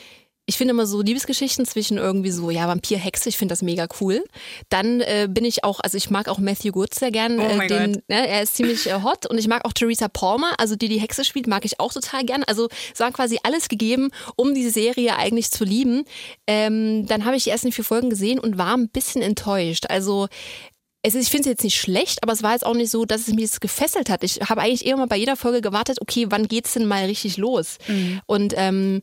ich 0.45 0.57
finde 0.57 0.73
immer 0.73 0.85
so 0.85 1.01
Liebesgeschichten 1.01 1.65
zwischen 1.65 1.97
irgendwie 1.97 2.31
so, 2.31 2.49
ja, 2.49 2.67
Vampir, 2.67 2.97
Hexe, 2.97 3.29
ich 3.29 3.37
finde 3.37 3.53
das 3.53 3.61
mega 3.61 3.87
cool. 4.01 4.23
Dann 4.67 4.99
äh, 4.99 5.29
bin 5.29 5.45
ich 5.45 5.63
auch, 5.63 5.79
also 5.79 5.97
ich 5.97 6.09
mag 6.09 6.27
auch 6.27 6.37
Matthew 6.37 6.73
Good 6.73 6.93
sehr 6.93 7.11
gern. 7.11 7.39
Oh 7.39 7.43
äh, 7.43 7.67
den, 7.67 7.91
ne, 8.09 8.27
er 8.27 8.43
ist 8.43 8.55
ziemlich 8.55 8.87
äh, 8.87 9.01
hot 9.03 9.25
und 9.25 9.37
ich 9.37 9.47
mag 9.47 9.63
auch 9.63 9.71
Theresa 9.71 10.09
Palmer, 10.09 10.53
also 10.57 10.75
die 10.75 10.89
die 10.89 10.99
Hexe 10.99 11.23
spielt, 11.23 11.47
mag 11.47 11.63
ich 11.63 11.79
auch 11.79 11.93
total 11.93 12.25
gern. 12.25 12.43
Also 12.43 12.67
es 12.93 12.99
war 12.99 13.11
quasi 13.11 13.39
alles 13.43 13.69
gegeben, 13.69 14.09
um 14.35 14.53
diese 14.53 14.71
Serie 14.71 15.15
eigentlich 15.15 15.49
zu 15.49 15.63
lieben. 15.63 16.03
Ähm, 16.45 17.05
dann 17.07 17.23
habe 17.23 17.37
ich 17.37 17.45
die 17.45 17.49
ersten 17.49 17.71
vier 17.71 17.85
Folgen 17.85 18.09
gesehen 18.09 18.39
und 18.39 18.57
war 18.57 18.75
ein 18.75 18.89
bisschen 18.89 19.21
enttäuscht. 19.21 19.85
Also 19.87 20.27
es 21.03 21.15
ist, 21.15 21.23
ich 21.23 21.31
finde 21.31 21.49
es 21.49 21.53
jetzt 21.53 21.63
nicht 21.63 21.79
schlecht, 21.79 22.21
aber 22.21 22.33
es 22.33 22.43
war 22.43 22.51
jetzt 22.51 22.65
auch 22.65 22.75
nicht 22.75 22.89
so, 22.89 23.05
dass 23.05 23.21
es 23.21 23.33
mich 23.33 23.43
jetzt 23.43 23.61
gefesselt 23.61 24.09
hat. 24.09 24.23
Ich 24.23 24.39
habe 24.41 24.61
eigentlich 24.61 24.93
mal 24.95 25.07
bei 25.07 25.17
jeder 25.17 25.37
Folge 25.37 25.61
gewartet, 25.61 25.99
okay, 26.01 26.27
wann 26.29 26.49
geht's 26.49 26.73
denn 26.73 26.85
mal 26.85 27.05
richtig 27.05 27.37
los? 27.37 27.77
Und 28.25 28.53
ähm, 28.57 29.01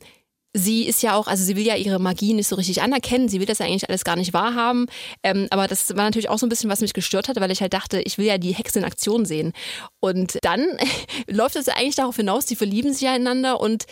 sie 0.52 0.86
ist 0.86 1.02
ja 1.02 1.14
auch, 1.14 1.26
also 1.26 1.44
sie 1.44 1.56
will 1.56 1.66
ja 1.66 1.76
ihre 1.76 1.98
Magie 1.98 2.34
nicht 2.34 2.48
so 2.48 2.56
richtig 2.56 2.82
anerkennen, 2.82 3.28
sie 3.28 3.38
will 3.38 3.46
das 3.46 3.58
ja 3.58 3.66
eigentlich 3.66 3.88
alles 3.88 4.04
gar 4.04 4.16
nicht 4.16 4.32
wahrhaben. 4.32 4.86
Ähm, 5.22 5.46
aber 5.50 5.68
das 5.68 5.90
war 5.90 6.04
natürlich 6.04 6.28
auch 6.28 6.38
so 6.38 6.46
ein 6.46 6.48
bisschen, 6.48 6.70
was 6.70 6.80
mich 6.80 6.92
gestört 6.92 7.28
hat, 7.28 7.40
weil 7.40 7.50
ich 7.50 7.60
halt 7.60 7.72
dachte, 7.72 8.00
ich 8.00 8.18
will 8.18 8.26
ja 8.26 8.38
die 8.38 8.54
Hexe 8.54 8.80
in 8.80 8.84
Aktion 8.84 9.24
sehen. 9.24 9.52
Und 10.00 10.38
dann 10.42 10.66
läuft 11.28 11.56
es 11.56 11.66
ja 11.66 11.74
eigentlich 11.74 11.96
darauf 11.96 12.16
hinaus, 12.16 12.46
die 12.46 12.56
verlieben 12.56 12.92
sich 12.92 13.02
ja 13.02 13.14
ineinander 13.14 13.60
und 13.60 13.86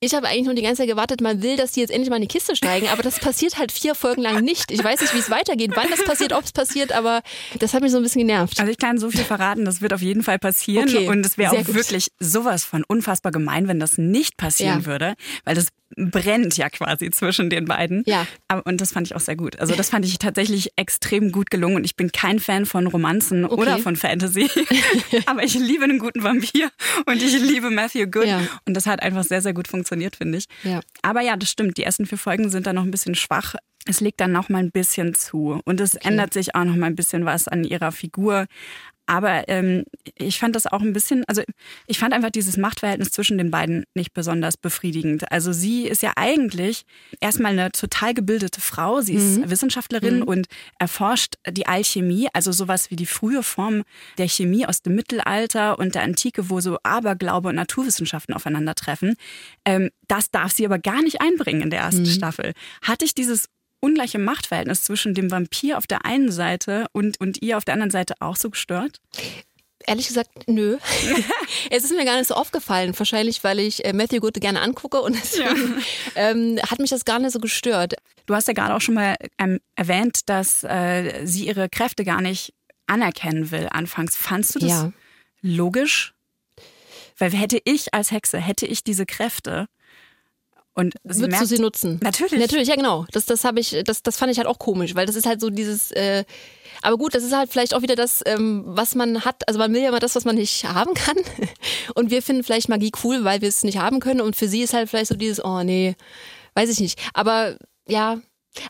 Ich 0.00 0.14
habe 0.14 0.28
eigentlich 0.28 0.44
nur 0.44 0.54
die 0.54 0.62
ganze 0.62 0.82
Zeit 0.82 0.88
gewartet, 0.88 1.20
man 1.20 1.42
will, 1.42 1.56
dass 1.56 1.72
die 1.72 1.80
jetzt 1.80 1.90
endlich 1.90 2.08
mal 2.08 2.16
in 2.16 2.22
die 2.22 2.28
Kiste 2.28 2.54
steigen, 2.54 2.86
aber 2.88 3.02
das 3.02 3.18
passiert 3.18 3.58
halt 3.58 3.72
vier 3.72 3.96
Folgen 3.96 4.22
lang 4.22 4.44
nicht. 4.44 4.70
Ich 4.70 4.82
weiß 4.82 5.00
nicht, 5.00 5.12
wie 5.12 5.18
es 5.18 5.28
weitergeht, 5.28 5.72
wann 5.74 5.90
das 5.90 6.04
passiert, 6.04 6.32
ob 6.32 6.44
es 6.44 6.52
passiert, 6.52 6.92
aber 6.92 7.20
das 7.58 7.74
hat 7.74 7.82
mich 7.82 7.90
so 7.90 7.96
ein 7.96 8.04
bisschen 8.04 8.20
genervt. 8.24 8.60
Also 8.60 8.70
ich 8.70 8.78
kann 8.78 8.98
so 8.98 9.10
viel 9.10 9.24
verraten, 9.24 9.64
das 9.64 9.80
wird 9.82 9.92
auf 9.92 10.00
jeden 10.02 10.22
Fall 10.22 10.38
passieren 10.38 10.88
Okay, 10.88 11.08
und 11.08 11.26
es 11.26 11.36
wäre 11.36 11.50
auch 11.52 11.64
gut. 11.64 11.74
wirklich 11.74 12.12
sowas 12.20 12.62
von 12.64 12.84
unfassbar 12.86 13.32
gemein, 13.32 13.66
wenn 13.66 13.80
das 13.80 13.98
nicht 13.98 14.36
passieren 14.36 14.80
Ja. 14.82 14.86
würde, 14.86 15.14
weil 15.44 15.56
das 15.56 15.66
brennt 15.96 16.54
ja 16.58 16.68
quasi 16.68 17.10
zwischen 17.10 17.48
den 17.48 17.64
beiden. 17.64 18.02
Ja. 18.06 18.26
Aber, 18.46 18.64
und 18.66 18.80
das 18.80 18.92
fand 18.92 19.06
ich 19.06 19.16
auch 19.16 19.20
sehr 19.20 19.36
gut. 19.36 19.58
Also 19.58 19.74
das 19.74 19.88
fand 19.88 20.04
ich 20.04 20.18
tatsächlich 20.18 20.70
extrem 20.76 21.32
gut 21.32 21.50
gelungen 21.50 21.76
und 21.76 21.84
ich 21.84 21.96
bin 21.96 22.12
kein 22.12 22.38
Fan 22.40 22.66
von 22.66 22.86
Romanzen 22.86 23.46
Okay. 23.46 23.54
oder 23.54 23.78
von 23.78 23.96
Fantasy, 23.96 24.48
aber 25.26 25.42
ich 25.42 25.54
liebe 25.54 25.84
einen 25.84 25.98
guten 25.98 26.22
Vampir 26.22 26.70
und 27.06 27.22
ich 27.22 27.40
liebe 27.40 27.70
Matthew 27.70 28.06
Good 28.10 28.26
Ja. 28.26 28.42
und 28.66 28.74
das 28.74 28.86
hat 28.86 29.02
einfach 29.02 29.24
sehr, 29.24 29.40
sehr 29.40 29.54
gut 29.54 29.66
funktioniert, 29.66 29.87
finde 30.16 30.38
ich. 30.38 30.46
Ja. 30.64 30.80
Aber 31.02 31.20
ja, 31.20 31.36
das 31.36 31.50
stimmt. 31.50 31.76
Die 31.76 31.82
ersten 31.82 32.06
vier 32.06 32.18
Folgen 32.18 32.50
sind 32.50 32.66
dann 32.66 32.76
noch 32.76 32.84
ein 32.84 32.90
bisschen 32.90 33.14
schwach. 33.14 33.54
Es 33.86 34.00
legt 34.00 34.20
dann 34.20 34.32
noch 34.32 34.48
mal 34.48 34.58
ein 34.58 34.70
bisschen 34.70 35.14
zu. 35.14 35.60
Und 35.64 35.80
es 35.80 35.94
ändert 35.94 36.34
sich 36.34 36.54
auch 36.54 36.64
noch 36.64 36.76
mal 36.76 36.86
ein 36.86 36.96
bisschen 36.96 37.24
was 37.24 37.48
an 37.48 37.64
ihrer 37.64 37.92
Figur. 37.92 38.46
Aber 39.08 39.48
ähm, 39.48 39.84
ich 40.16 40.38
fand 40.38 40.54
das 40.54 40.66
auch 40.66 40.82
ein 40.82 40.92
bisschen, 40.92 41.24
also 41.26 41.42
ich 41.86 41.98
fand 41.98 42.12
einfach 42.12 42.28
dieses 42.28 42.58
Machtverhältnis 42.58 43.10
zwischen 43.10 43.38
den 43.38 43.50
beiden 43.50 43.84
nicht 43.94 44.12
besonders 44.12 44.58
befriedigend. 44.58 45.32
Also 45.32 45.52
sie 45.54 45.88
ist 45.88 46.02
ja 46.02 46.12
eigentlich 46.16 46.84
erstmal 47.18 47.52
eine 47.52 47.72
total 47.72 48.12
gebildete 48.12 48.60
Frau. 48.60 49.00
Sie 49.00 49.14
ist 49.14 49.48
Wissenschaftlerin 49.48 50.22
und 50.22 50.46
erforscht 50.78 51.36
die 51.48 51.66
Alchemie, 51.66 52.28
also 52.34 52.52
sowas 52.52 52.90
wie 52.90 52.96
die 52.96 53.06
frühe 53.06 53.42
Form 53.42 53.82
der 54.18 54.28
Chemie 54.28 54.66
aus 54.66 54.82
dem 54.82 54.94
Mittelalter 54.94 55.78
und 55.78 55.94
der 55.94 56.02
Antike, 56.02 56.50
wo 56.50 56.60
so 56.60 56.76
Aberglaube 56.82 57.48
und 57.48 57.54
Naturwissenschaften 57.54 58.34
aufeinandertreffen. 58.34 59.14
Ähm, 59.64 59.88
das 60.06 60.30
darf 60.30 60.52
sie 60.52 60.66
aber 60.66 60.78
gar 60.78 61.00
nicht 61.00 61.22
einbringen 61.22 61.62
in 61.62 61.70
der 61.70 61.80
ersten 61.80 62.04
Staffel. 62.04 62.52
Hatte 62.82 63.06
ich 63.06 63.14
dieses 63.14 63.48
ungleiche 63.80 64.18
Machtverhältnis 64.18 64.82
zwischen 64.84 65.14
dem 65.14 65.30
Vampir 65.30 65.78
auf 65.78 65.86
der 65.86 66.04
einen 66.04 66.30
Seite 66.32 66.86
und, 66.92 67.20
und 67.20 67.42
ihr 67.42 67.56
auf 67.56 67.64
der 67.64 67.74
anderen 67.74 67.90
Seite 67.90 68.14
auch 68.20 68.36
so 68.36 68.50
gestört? 68.50 69.00
Ehrlich 69.86 70.08
gesagt, 70.08 70.30
nö. 70.48 70.76
es 71.70 71.84
ist 71.84 71.92
mir 71.92 72.04
gar 72.04 72.16
nicht 72.18 72.26
so 72.28 72.34
aufgefallen. 72.34 72.92
Wahrscheinlich, 72.98 73.42
weil 73.44 73.58
ich 73.58 73.84
äh, 73.84 73.92
Matthew 73.92 74.20
Good 74.20 74.34
gerne 74.40 74.60
angucke 74.60 75.00
und 75.00 75.14
deswegen 75.14 75.82
ähm, 76.14 76.58
hat 76.68 76.78
mich 76.78 76.90
das 76.90 77.04
gar 77.04 77.18
nicht 77.18 77.32
so 77.32 77.38
gestört. 77.38 77.94
Du 78.26 78.34
hast 78.34 78.48
ja 78.48 78.54
gerade 78.54 78.74
auch 78.74 78.80
schon 78.80 78.94
mal 78.96 79.16
ähm, 79.38 79.60
erwähnt, 79.76 80.28
dass 80.28 80.64
äh, 80.64 81.24
sie 81.24 81.46
ihre 81.46 81.68
Kräfte 81.70 82.04
gar 82.04 82.20
nicht 82.20 82.52
anerkennen 82.86 83.50
will 83.50 83.68
anfangs. 83.70 84.16
Fandst 84.16 84.54
du 84.56 84.58
das 84.58 84.70
Ja. 84.70 84.92
logisch? 85.40 86.12
Weil 87.16 87.32
hätte 87.32 87.60
ich 87.64 87.94
als 87.94 88.10
Hexe, 88.10 88.38
hätte 88.38 88.66
ich 88.66 88.84
diese 88.84 89.06
Kräfte 89.06 89.66
und 90.78 90.94
sie 91.02 91.22
Würdest 91.22 91.22
du 91.22 91.28
merkt, 91.28 91.46
sie 91.48 91.58
nutzen? 91.58 92.00
Natürlich. 92.04 92.38
Natürlich, 92.38 92.68
ja 92.68 92.76
genau. 92.76 93.04
Das, 93.10 93.26
das 93.26 93.42
habe 93.42 93.58
ich, 93.58 93.82
das, 93.84 94.04
das 94.04 94.16
fand 94.16 94.30
ich 94.30 94.38
halt 94.38 94.46
auch 94.46 94.60
komisch, 94.60 94.94
weil 94.94 95.06
das 95.06 95.16
ist 95.16 95.26
halt 95.26 95.40
so 95.40 95.50
dieses, 95.50 95.90
äh, 95.90 96.24
aber 96.82 96.96
gut, 96.96 97.16
das 97.16 97.24
ist 97.24 97.34
halt 97.34 97.50
vielleicht 97.50 97.74
auch 97.74 97.82
wieder 97.82 97.96
das, 97.96 98.22
ähm, 98.26 98.62
was 98.64 98.94
man 98.94 99.24
hat. 99.24 99.48
Also 99.48 99.58
man 99.58 99.74
will 99.74 99.82
ja 99.82 99.88
immer 99.88 99.98
das, 99.98 100.14
was 100.14 100.24
man 100.24 100.36
nicht 100.36 100.64
haben 100.66 100.94
kann. 100.94 101.16
Und 101.96 102.12
wir 102.12 102.22
finden 102.22 102.44
vielleicht 102.44 102.68
Magie 102.68 102.92
cool, 103.02 103.24
weil 103.24 103.40
wir 103.40 103.48
es 103.48 103.64
nicht 103.64 103.78
haben 103.78 103.98
können. 103.98 104.20
Und 104.20 104.36
für 104.36 104.46
sie 104.46 104.62
ist 104.62 104.72
halt 104.72 104.88
vielleicht 104.88 105.08
so 105.08 105.16
dieses, 105.16 105.44
oh 105.44 105.64
nee, 105.64 105.96
weiß 106.54 106.70
ich 106.70 106.78
nicht. 106.78 106.96
Aber 107.12 107.56
ja, 107.88 108.20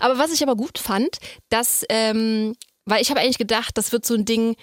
aber 0.01 0.17
was 0.17 0.33
ich 0.33 0.43
aber 0.43 0.57
gut 0.57 0.79
fand, 0.79 1.19
dass, 1.51 1.85
ähm, 1.91 2.57
weil 2.87 3.03
ich 3.03 3.11
habe 3.11 3.21
eigentlich 3.21 3.37
gedacht, 3.37 3.77
das 3.77 3.93
wird 3.93 4.07
so 4.07 4.15
ein 4.15 4.25
Ding, 4.25 4.57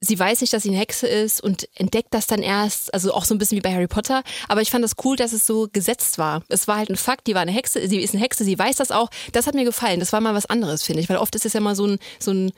sie 0.00 0.18
weiß 0.18 0.40
nicht, 0.40 0.52
dass 0.52 0.62
sie 0.62 0.70
eine 0.70 0.78
Hexe 0.78 1.06
ist 1.06 1.42
und 1.42 1.68
entdeckt 1.74 2.12
das 2.12 2.26
dann 2.26 2.42
erst, 2.42 2.92
also 2.92 3.12
auch 3.14 3.24
so 3.24 3.34
ein 3.34 3.38
bisschen 3.38 3.56
wie 3.56 3.62
bei 3.62 3.72
Harry 3.72 3.86
Potter. 3.86 4.22
Aber 4.48 4.62
ich 4.62 4.70
fand 4.70 4.84
das 4.84 4.94
cool, 5.04 5.16
dass 5.16 5.32
es 5.32 5.46
so 5.46 5.68
gesetzt 5.72 6.18
war. 6.18 6.42
Es 6.48 6.68
war 6.68 6.76
halt 6.76 6.90
ein 6.90 6.96
Fakt, 6.96 7.26
die 7.26 7.34
war 7.34 7.42
eine 7.42 7.52
Hexe, 7.52 7.88
sie 7.88 8.00
ist 8.00 8.14
eine 8.14 8.22
Hexe, 8.22 8.44
sie 8.44 8.58
weiß 8.58 8.76
das 8.76 8.90
auch. 8.90 9.10
Das 9.32 9.46
hat 9.46 9.54
mir 9.54 9.64
gefallen. 9.64 10.00
Das 10.00 10.12
war 10.12 10.20
mal 10.20 10.34
was 10.34 10.46
anderes, 10.46 10.82
finde 10.82 11.00
ich. 11.00 11.08
Weil 11.08 11.16
oft 11.16 11.34
ist 11.34 11.46
es 11.46 11.52
ja 11.52 11.60
mal 11.60 11.74
so 11.74 11.86
ein, 11.86 11.98
so 12.18 12.32
ein 12.32 12.52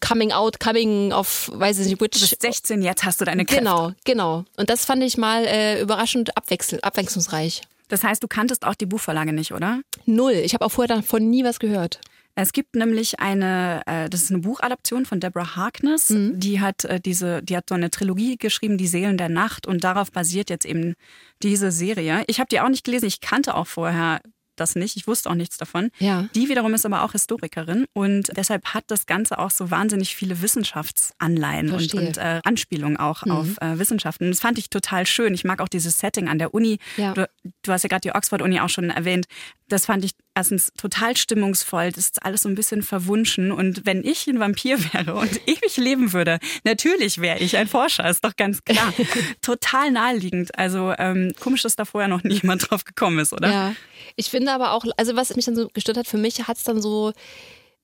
Coming 0.00 0.32
out, 0.32 0.60
Coming 0.60 1.12
of, 1.12 1.50
weiß 1.52 1.78
ich 1.80 1.88
nicht, 1.88 2.00
which. 2.00 2.12
du 2.12 2.20
bist 2.20 2.40
16, 2.40 2.82
jetzt 2.82 3.04
hast 3.04 3.20
du 3.20 3.26
deine 3.26 3.44
Kräfte. 3.44 3.62
Genau, 3.62 3.92
genau. 4.04 4.44
Und 4.56 4.70
das 4.70 4.86
fand 4.86 5.02
ich 5.02 5.18
mal 5.18 5.44
äh, 5.44 5.80
überraschend 5.80 6.36
abwechsel 6.36 6.80
abwechslungsreich. 6.80 7.62
Das 7.88 8.02
heißt, 8.02 8.22
du 8.22 8.28
kanntest 8.28 8.64
auch 8.64 8.74
die 8.74 8.86
Buchvorlage 8.86 9.34
nicht, 9.34 9.52
oder? 9.52 9.82
Null. 10.06 10.32
Ich 10.32 10.54
habe 10.54 10.64
auch 10.64 10.70
vorher 10.70 10.96
davon 10.96 11.28
nie 11.28 11.44
was 11.44 11.58
gehört. 11.58 12.00
Es 12.36 12.52
gibt 12.52 12.74
nämlich 12.74 13.20
eine, 13.20 13.82
äh, 13.86 14.08
das 14.10 14.22
ist 14.22 14.30
eine 14.30 14.40
Buchadaption 14.40 15.06
von 15.06 15.20
Deborah 15.20 15.54
Harkness. 15.56 16.10
Mhm. 16.10 16.40
Die 16.40 16.60
hat 16.60 16.84
äh, 16.84 17.00
diese, 17.00 17.42
die 17.42 17.56
hat 17.56 17.68
so 17.68 17.74
eine 17.76 17.90
Trilogie 17.90 18.36
geschrieben, 18.36 18.76
Die 18.78 18.88
Seelen 18.88 19.16
der 19.16 19.28
Nacht, 19.28 19.66
und 19.66 19.84
darauf 19.84 20.10
basiert 20.10 20.50
jetzt 20.50 20.66
eben 20.66 20.94
diese 21.42 21.70
Serie. 21.70 22.24
Ich 22.26 22.40
habe 22.40 22.48
die 22.50 22.60
auch 22.60 22.68
nicht 22.68 22.84
gelesen, 22.84 23.06
ich 23.06 23.20
kannte 23.20 23.54
auch 23.54 23.66
vorher 23.68 24.20
das 24.56 24.76
nicht, 24.76 24.96
ich 24.96 25.08
wusste 25.08 25.28
auch 25.30 25.34
nichts 25.34 25.56
davon. 25.56 25.90
Ja. 25.98 26.28
Die 26.36 26.48
wiederum 26.48 26.74
ist 26.74 26.86
aber 26.86 27.02
auch 27.02 27.10
Historikerin 27.10 27.86
und 27.92 28.30
deshalb 28.36 28.66
hat 28.66 28.84
das 28.86 29.06
Ganze 29.06 29.40
auch 29.40 29.50
so 29.50 29.72
wahnsinnig 29.72 30.14
viele 30.14 30.42
Wissenschaftsanleihen 30.42 31.70
und, 31.70 31.78
Verstehe. 31.80 32.00
und 32.06 32.18
äh, 32.18 32.40
Anspielungen 32.44 32.96
auch 32.96 33.24
Mhm. 33.24 33.32
auf 33.32 33.46
äh, 33.60 33.78
Wissenschaften. 33.80 34.26
Und 34.26 34.30
das 34.30 34.40
fand 34.40 34.58
ich 34.58 34.70
total 34.70 35.06
schön. 35.06 35.34
Ich 35.34 35.42
mag 35.44 35.60
auch 35.60 35.68
dieses 35.68 35.98
Setting 35.98 36.28
an 36.28 36.38
der 36.38 36.54
Uni. 36.54 36.78
Ja. 36.96 37.14
Du, 37.14 37.28
du 37.62 37.72
hast 37.72 37.82
ja 37.82 37.88
gerade 37.88 38.02
die 38.02 38.12
Oxford-Uni 38.14 38.60
auch 38.60 38.68
schon 38.68 38.90
erwähnt. 38.90 39.26
Das 39.74 39.86
fand 39.86 40.04
ich 40.04 40.12
erstens 40.36 40.72
total 40.76 41.16
stimmungsvoll. 41.16 41.90
Das 41.90 42.04
ist 42.04 42.24
alles 42.24 42.42
so 42.42 42.48
ein 42.48 42.54
bisschen 42.54 42.84
verwunschen. 42.84 43.50
Und 43.50 43.84
wenn 43.84 44.04
ich 44.04 44.28
ein 44.28 44.38
Vampir 44.38 44.78
wäre 44.92 45.16
und 45.16 45.40
ewig 45.48 45.76
leben 45.76 46.12
würde, 46.12 46.38
natürlich 46.62 47.20
wäre 47.20 47.40
ich 47.40 47.56
ein 47.56 47.66
Forscher, 47.66 48.08
ist 48.08 48.24
doch 48.24 48.36
ganz 48.36 48.62
klar. 48.64 48.94
total 49.42 49.90
naheliegend. 49.90 50.56
Also 50.56 50.94
ähm, 50.96 51.32
komisch, 51.40 51.62
dass 51.62 51.74
da 51.74 51.84
vorher 51.84 52.06
noch 52.06 52.22
nie 52.22 52.34
jemand 52.34 52.70
drauf 52.70 52.84
gekommen 52.84 53.18
ist, 53.18 53.32
oder? 53.32 53.50
Ja. 53.50 53.74
Ich 54.14 54.30
finde 54.30 54.52
aber 54.52 54.74
auch, 54.74 54.84
also 54.96 55.16
was 55.16 55.34
mich 55.34 55.44
dann 55.44 55.56
so 55.56 55.68
gestört 55.74 55.96
hat, 55.96 56.06
für 56.06 56.18
mich 56.18 56.46
hat 56.46 56.56
es 56.56 56.62
dann 56.62 56.80
so 56.80 57.12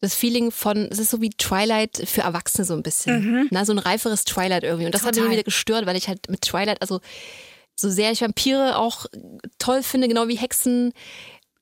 das 0.00 0.14
Feeling 0.14 0.52
von, 0.52 0.86
es 0.92 1.00
ist 1.00 1.10
so 1.10 1.20
wie 1.20 1.30
Twilight 1.30 2.02
für 2.06 2.20
Erwachsene 2.20 2.64
so 2.64 2.74
ein 2.74 2.84
bisschen. 2.84 3.48
Na, 3.50 3.64
so 3.64 3.72
ein 3.72 3.78
reiferes 3.78 4.22
Twilight 4.22 4.62
irgendwie. 4.62 4.86
Und 4.86 4.94
das 4.94 5.02
hat 5.02 5.08
mich 5.08 5.16
Total. 5.16 5.26
immer 5.26 5.32
wieder 5.32 5.42
gestört, 5.42 5.86
weil 5.86 5.96
ich 5.96 6.06
halt 6.06 6.30
mit 6.30 6.42
Twilight, 6.42 6.80
also 6.80 7.00
so 7.74 7.90
sehr 7.90 8.12
ich 8.12 8.20
Vampire 8.20 8.78
auch 8.78 9.06
toll 9.58 9.82
finde, 9.82 10.06
genau 10.06 10.28
wie 10.28 10.36
Hexen, 10.36 10.92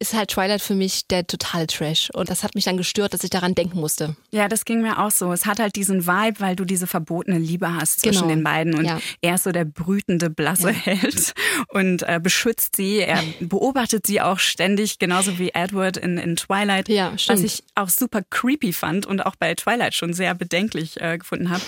ist 0.00 0.14
halt 0.14 0.30
Twilight 0.30 0.62
für 0.62 0.74
mich 0.76 1.08
der 1.08 1.26
totale 1.26 1.66
Trash. 1.66 2.10
Und 2.14 2.30
das 2.30 2.44
hat 2.44 2.54
mich 2.54 2.64
dann 2.64 2.76
gestört, 2.76 3.14
dass 3.14 3.24
ich 3.24 3.30
daran 3.30 3.56
denken 3.56 3.80
musste. 3.80 4.14
Ja, 4.30 4.46
das 4.46 4.64
ging 4.64 4.80
mir 4.80 5.00
auch 5.00 5.10
so. 5.10 5.32
Es 5.32 5.44
hat 5.44 5.58
halt 5.58 5.74
diesen 5.74 6.06
Vibe, 6.06 6.38
weil 6.38 6.54
du 6.54 6.64
diese 6.64 6.86
verbotene 6.86 7.38
Liebe 7.38 7.74
hast 7.74 8.00
zwischen 8.00 8.22
Genau. 8.22 8.28
den 8.34 8.44
beiden. 8.44 8.74
Und 8.76 8.84
Ja. 8.84 9.00
er 9.22 9.34
ist 9.34 9.42
so 9.44 9.50
der 9.50 9.64
brütende, 9.64 10.30
blasse 10.30 10.70
Held 10.70 11.34
und 11.70 12.04
äh, 12.04 12.20
beschützt 12.22 12.76
sie. 12.76 12.98
Er 12.98 13.22
beobachtet 13.40 14.06
sie 14.06 14.20
auch 14.20 14.38
ständig, 14.38 15.00
genauso 15.00 15.38
wie 15.40 15.50
Edward 15.52 15.96
in, 15.96 16.16
in 16.16 16.36
Twilight. 16.36 16.88
Ja, 16.88 17.12
was 17.14 17.22
stimmt. 17.22 17.44
ich 17.44 17.64
auch 17.74 17.88
super 17.88 18.22
creepy 18.30 18.72
fand 18.72 19.04
und 19.04 19.26
auch 19.26 19.34
bei 19.34 19.52
Twilight 19.54 19.94
schon 19.94 20.12
sehr 20.14 20.34
bedenklich 20.34 21.00
äh, 21.00 21.18
gefunden 21.18 21.50
habe. 21.50 21.62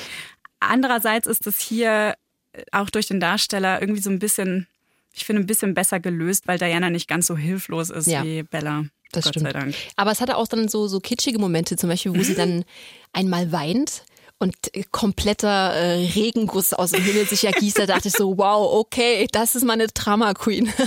Andererseits 0.61 1.27
ist 1.27 1.47
es 1.47 1.59
hier 1.59 2.15
äh, 2.53 2.63
auch 2.73 2.91
durch 2.91 3.07
den 3.09 3.19
Darsteller 3.19 3.81
irgendwie 3.81 4.03
so 4.03 4.11
ein 4.11 4.19
bisschen, 4.19 4.67
ich 5.13 5.25
finde, 5.25 5.43
ein 5.43 5.47
bisschen 5.47 5.75
besser 5.75 6.01
gelöst, 6.01 6.47
weil 6.47 6.59
Diana 6.59 6.91
nicht 6.91 7.09
ganz 7.09 7.27
so 7.27 7.37
hilflos 7.37 7.91
ist 7.91 8.07
Ja. 8.07 8.23
wie 8.25 8.43
Bella. 8.43 8.85
Das 9.13 9.25
Gott 9.25 9.35
stimmt. 9.35 9.47
sei 9.47 9.53
Dank. 9.53 9.75
Aber 9.97 10.13
es 10.13 10.21
hatte 10.21 10.37
auch 10.37 10.47
dann 10.47 10.69
so, 10.69 10.87
so 10.87 11.01
kitschige 11.01 11.39
Momente, 11.41 11.77
zum 11.77 11.89
Beispiel, 11.89 12.15
wo 12.17 12.23
sie 12.23 12.35
dann 12.37 12.65
einmal 13.13 13.51
weint 13.51 14.05
und 14.39 14.55
äh, 14.73 14.85
kompletter 14.91 15.75
äh, 15.75 16.07
Regenguss 16.15 16.73
aus 16.73 16.93
dem 16.93 17.03
Himmel 17.03 17.27
sich 17.27 17.45
ergießt. 17.45 17.79
Da 17.79 17.87
dachte 17.87 18.09
ich 18.09 18.15
so, 18.15 18.39
wow, 18.39 18.73
okay, 18.79 19.27
das 19.33 19.55
ist 19.57 19.65
meine 19.65 19.87
Drama 19.89 20.33
Queen. 20.35 20.73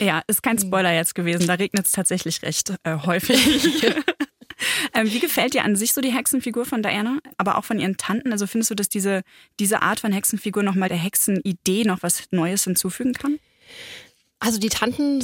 Ja, 0.00 0.22
ist 0.26 0.42
kein 0.42 0.58
Spoiler 0.58 0.92
jetzt 0.94 1.14
gewesen. 1.14 1.46
Da 1.46 1.54
regnet 1.54 1.86
es 1.86 1.92
tatsächlich 1.92 2.42
recht 2.42 2.74
äh, 2.84 2.96
häufig. 3.06 3.38
ähm, 4.94 5.10
wie 5.12 5.18
gefällt 5.18 5.54
dir 5.54 5.64
an 5.64 5.76
sich 5.76 5.92
so 5.92 6.00
die 6.00 6.12
Hexenfigur 6.12 6.64
von 6.64 6.82
Diana, 6.82 7.18
aber 7.36 7.58
auch 7.58 7.64
von 7.64 7.78
ihren 7.78 7.96
Tanten? 7.96 8.32
Also 8.32 8.46
findest 8.46 8.70
du, 8.70 8.74
dass 8.74 8.88
diese, 8.88 9.22
diese 9.58 9.82
Art 9.82 10.00
von 10.00 10.12
Hexenfigur 10.12 10.62
nochmal 10.62 10.88
der 10.88 10.98
Hexenidee 10.98 11.84
noch 11.84 12.02
was 12.02 12.24
Neues 12.30 12.64
hinzufügen 12.64 13.12
kann? 13.12 13.38
Also 14.38 14.58
die 14.58 14.70
Tanten, 14.70 15.22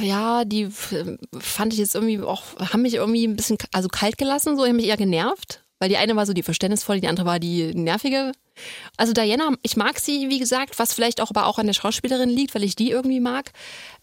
ja, 0.00 0.44
die 0.44 0.62
äh, 0.62 1.18
fand 1.40 1.72
ich 1.72 1.80
jetzt 1.80 1.96
irgendwie 1.96 2.20
auch, 2.20 2.42
haben 2.72 2.82
mich 2.82 2.94
irgendwie 2.94 3.26
ein 3.26 3.34
bisschen 3.34 3.58
also 3.72 3.88
kalt 3.88 4.16
gelassen, 4.16 4.56
so, 4.56 4.64
haben 4.64 4.76
mich 4.76 4.86
eher 4.86 4.96
genervt. 4.96 5.64
Weil 5.80 5.88
die 5.88 5.96
eine 5.96 6.14
war 6.14 6.24
so 6.24 6.32
die 6.32 6.44
verständnisvolle, 6.44 7.00
die 7.00 7.08
andere 7.08 7.26
war 7.26 7.40
die 7.40 7.74
nervige. 7.74 8.32
Also 8.96 9.12
Diana, 9.12 9.50
ich 9.62 9.76
mag 9.76 9.98
sie, 9.98 10.30
wie 10.30 10.38
gesagt, 10.38 10.78
was 10.78 10.94
vielleicht 10.94 11.20
auch 11.20 11.30
aber 11.30 11.46
auch 11.46 11.58
an 11.58 11.66
der 11.66 11.74
Schauspielerin 11.74 12.30
liegt, 12.30 12.54
weil 12.54 12.62
ich 12.62 12.76
die 12.76 12.90
irgendwie 12.90 13.20
mag. 13.20 13.50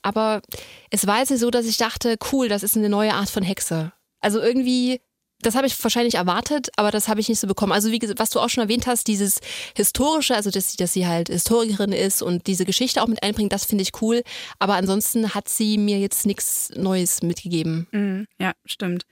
Aber 0.01 0.41
es 0.89 1.07
war 1.07 1.19
jetzt 1.19 1.35
so, 1.37 1.49
dass 1.49 1.65
ich 1.65 1.77
dachte, 1.77 2.17
cool, 2.31 2.49
das 2.49 2.63
ist 2.63 2.75
eine 2.75 2.89
neue 2.89 3.13
Art 3.13 3.29
von 3.29 3.41
Hexe. 3.41 3.93
Also 4.21 4.39
irgendwie 4.39 5.01
das 5.41 5.55
habe 5.55 5.67
ich 5.67 5.83
wahrscheinlich 5.83 6.15
erwartet, 6.15 6.69
aber 6.75 6.91
das 6.91 7.07
habe 7.07 7.19
ich 7.19 7.29
nicht 7.29 7.39
so 7.39 7.47
bekommen. 7.47 7.71
Also 7.71 7.91
wie 7.91 8.01
was 8.17 8.29
du 8.29 8.39
auch 8.39 8.49
schon 8.49 8.63
erwähnt 8.63 8.87
hast, 8.87 9.07
dieses 9.07 9.39
historische, 9.75 10.35
also 10.35 10.49
dass 10.51 10.71
sie, 10.71 10.77
dass 10.77 10.93
sie 10.93 11.07
halt 11.07 11.29
Historikerin 11.29 11.91
ist 11.91 12.21
und 12.21 12.47
diese 12.47 12.65
Geschichte 12.65 13.01
auch 13.01 13.07
mit 13.07 13.23
einbringt, 13.23 13.51
das 13.51 13.65
finde 13.65 13.83
ich 13.83 14.01
cool. 14.01 14.23
Aber 14.59 14.75
ansonsten 14.75 15.33
hat 15.33 15.49
sie 15.49 15.77
mir 15.77 15.99
jetzt 15.99 16.25
nichts 16.25 16.71
Neues 16.75 17.21
mitgegeben. 17.21 17.87
Mhm, 17.91 18.27
ja, 18.39 18.53
stimmt. 18.65 19.03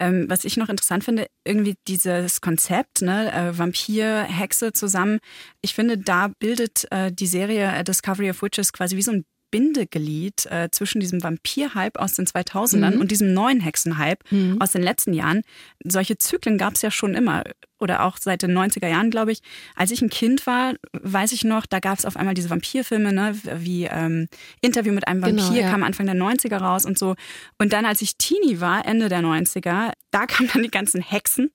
Ähm, 0.00 0.26
was 0.28 0.44
ich 0.44 0.56
noch 0.56 0.68
interessant 0.68 1.04
finde, 1.04 1.26
irgendwie 1.44 1.74
dieses 1.88 2.40
Konzept, 2.40 3.02
ne, 3.02 3.32
äh, 3.32 3.58
Vampir, 3.58 4.22
Hexe 4.22 4.72
zusammen. 4.72 5.18
Ich 5.60 5.74
finde, 5.74 5.98
da 5.98 6.28
bildet 6.28 6.86
äh, 6.90 7.12
die 7.12 7.26
Serie 7.26 7.84
Discovery 7.84 8.30
of 8.30 8.42
Witches 8.42 8.72
quasi 8.72 8.96
wie 8.96 9.02
so 9.02 9.12
ein 9.12 9.24
Bindeglied 9.52 10.46
äh, 10.46 10.68
zwischen 10.72 10.98
diesem 11.00 11.22
Vampir-Hype 11.22 11.96
aus 11.98 12.14
den 12.14 12.26
2000ern 12.26 12.96
Mhm. 12.96 13.00
und 13.00 13.10
diesem 13.12 13.32
neuen 13.32 13.60
Hexen-Hype 13.60 14.24
Mhm. 14.32 14.60
aus 14.60 14.72
den 14.72 14.82
letzten 14.82 15.12
Jahren. 15.14 15.42
Solche 15.84 16.18
Zyklen 16.18 16.58
gab 16.58 16.74
es 16.74 16.82
ja 16.82 16.90
schon 16.90 17.14
immer 17.14 17.44
oder 17.78 18.04
auch 18.04 18.16
seit 18.18 18.42
den 18.42 18.52
90er 18.52 18.88
Jahren, 18.88 19.10
glaube 19.10 19.32
ich. 19.32 19.40
Als 19.76 19.90
ich 19.90 20.02
ein 20.02 20.10
Kind 20.10 20.46
war, 20.46 20.74
weiß 20.92 21.32
ich 21.32 21.44
noch, 21.44 21.66
da 21.66 21.78
gab 21.80 21.98
es 21.98 22.04
auf 22.04 22.16
einmal 22.16 22.34
diese 22.34 22.50
Vampirfilme, 22.50 23.12
ne, 23.12 23.36
wie 23.58 23.84
ähm, 23.84 24.28
Interview 24.60 24.92
mit 24.92 25.06
einem 25.06 25.20
Genau, 25.22 25.42
Vampir 25.42 25.62
ja. 25.62 25.70
kam 25.70 25.82
Anfang 25.82 26.06
der 26.06 26.14
90er 26.16 26.56
raus 26.58 26.84
und 26.84 26.98
so. 26.98 27.14
Und 27.58 27.72
dann, 27.72 27.84
als 27.84 28.00
ich 28.02 28.16
Teenie 28.16 28.60
war, 28.60 28.86
Ende 28.86 29.08
der 29.08 29.20
90er, 29.20 29.92
da 30.10 30.26
kamen 30.26 30.48
dann 30.52 30.62
die 30.62 30.70
ganzen 30.70 31.00
Hexen. 31.02 31.50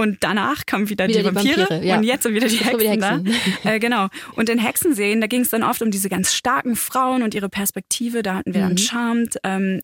Und 0.00 0.18
danach 0.20 0.64
kamen 0.66 0.88
wieder, 0.88 1.06
Wieder 1.08 1.22
die 1.22 1.28
die 1.28 1.34
Vampire 1.34 1.60
Vampire, 1.68 1.84
ja. 1.84 1.96
und 1.98 2.04
jetzt 2.04 2.22
sind 2.22 2.34
wieder 2.34 2.48
die 2.48 2.56
Hexen, 2.56 2.80
wieder 2.80 2.90
Hexen. 2.90 3.34
da. 3.64 3.70
Äh, 3.72 3.78
genau. 3.78 4.08
Und 4.34 4.48
in 4.48 4.58
Hexenserien, 4.58 5.20
da 5.20 5.26
ging 5.26 5.42
es 5.42 5.50
dann 5.50 5.62
oft 5.62 5.82
um 5.82 5.90
diese 5.90 6.08
ganz 6.08 6.32
starken 6.34 6.74
Frauen 6.76 7.22
und 7.22 7.34
ihre 7.34 7.48
Perspektive. 7.48 8.22
Da 8.22 8.36
hatten 8.36 8.54
wir 8.54 8.62
dann 8.62 8.72
Mhm. 8.72 8.78
Charmed. 8.78 9.36
Ähm, 9.44 9.80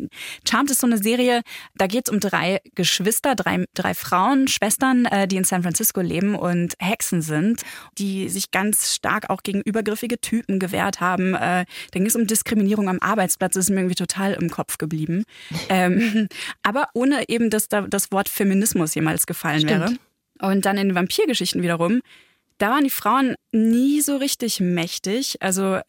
Charmed 0.48 0.70
ist 0.70 0.80
so 0.80 0.86
eine 0.86 0.98
Serie, 0.98 1.42
da 1.74 1.86
geht 1.86 2.08
es 2.08 2.12
um 2.12 2.20
drei 2.20 2.60
Geschwister, 2.74 3.34
drei, 3.34 3.64
drei 3.74 3.92
Frauen, 3.94 4.48
Schwestern, 4.48 5.04
äh, 5.04 5.28
die 5.28 5.36
in 5.36 5.44
San 5.44 5.62
Francisco 5.62 6.00
leben 6.00 6.34
und 6.34 6.74
Hexen 6.78 7.20
sind, 7.22 7.62
die 7.98 8.28
sich 8.28 8.50
ganz 8.50 8.94
stark 8.94 9.28
auch 9.30 9.42
gegen 9.42 9.60
übergriffige 9.60 10.20
Typen 10.20 10.58
gewehrt 10.58 11.00
haben. 11.00 11.34
Äh, 11.34 11.38
dann 11.38 11.66
ging 11.92 12.06
es 12.06 12.16
um 12.16 12.26
Diskriminierung 12.26 12.88
am 12.88 12.98
Arbeitsplatz, 13.00 13.54
das 13.54 13.66
ist 13.66 13.70
mir 13.70 13.80
irgendwie 13.80 13.94
total 13.96 14.32
im 14.34 14.50
Kopf 14.50 14.78
geblieben. 14.78 15.24
Ähm, 15.68 16.28
aber 16.62 16.88
ohne 16.94 17.28
eben, 17.28 17.50
dass 17.50 17.68
da 17.68 17.82
das 17.82 18.12
Wort 18.12 18.28
Feminismus 18.28 18.94
jemals 18.94 19.26
gefallen 19.26 19.60
Stimmt. 19.60 19.70
wäre. 19.72 19.96
Und 20.40 20.64
dann 20.66 20.76
in 20.78 20.88
den 20.88 20.94
Vampirgeschichten 20.94 21.62
wiederum, 21.62 22.00
da 22.58 22.70
waren 22.70 22.84
die 22.84 22.90
Frauen 22.90 23.34
nie 23.52 24.00
so 24.00 24.16
richtig 24.16 24.60
mächtig. 24.60 25.36
Also 25.40 25.74
äh, 25.74 25.82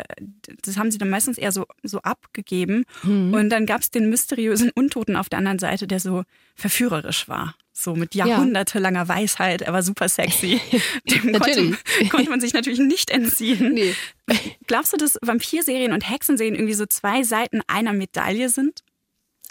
das 0.63 0.77
haben 0.77 0.91
sie 0.91 0.97
dann 0.97 1.09
meistens 1.09 1.37
eher 1.37 1.51
so, 1.53 1.65
so 1.81 1.99
abgegeben. 2.01 2.83
Mhm. 3.03 3.33
Und 3.33 3.49
dann 3.49 3.65
gab 3.65 3.81
es 3.81 3.89
den 3.89 4.09
mysteriösen 4.09 4.71
Untoten 4.75 5.15
auf 5.15 5.29
der 5.29 5.39
anderen 5.39 5.59
Seite, 5.59 5.87
der 5.87 5.99
so 5.99 6.23
verführerisch 6.55 7.29
war. 7.29 7.55
So 7.71 7.95
mit 7.95 8.15
Ja. 8.15 8.25
jahrhundertelanger 8.25 9.07
Weisheit, 9.07 9.61
er 9.61 9.71
war 9.71 9.83
super 9.83 10.09
sexy. 10.09 10.59
Dem 11.09 11.39
konnte, 11.39 11.77
konnte 12.09 12.29
man 12.29 12.41
sich 12.41 12.53
natürlich 12.53 12.79
nicht 12.79 13.11
entziehen. 13.11 13.73
Nee. 13.73 13.93
Glaubst 14.65 14.91
du, 14.93 14.97
dass 14.97 15.17
Vampirserien 15.21 15.93
und 15.93 16.09
Hexenserien 16.09 16.55
irgendwie 16.55 16.73
so 16.73 16.85
zwei 16.85 17.23
Seiten 17.23 17.61
einer 17.67 17.93
Medaille 17.93 18.49
sind? 18.49 18.83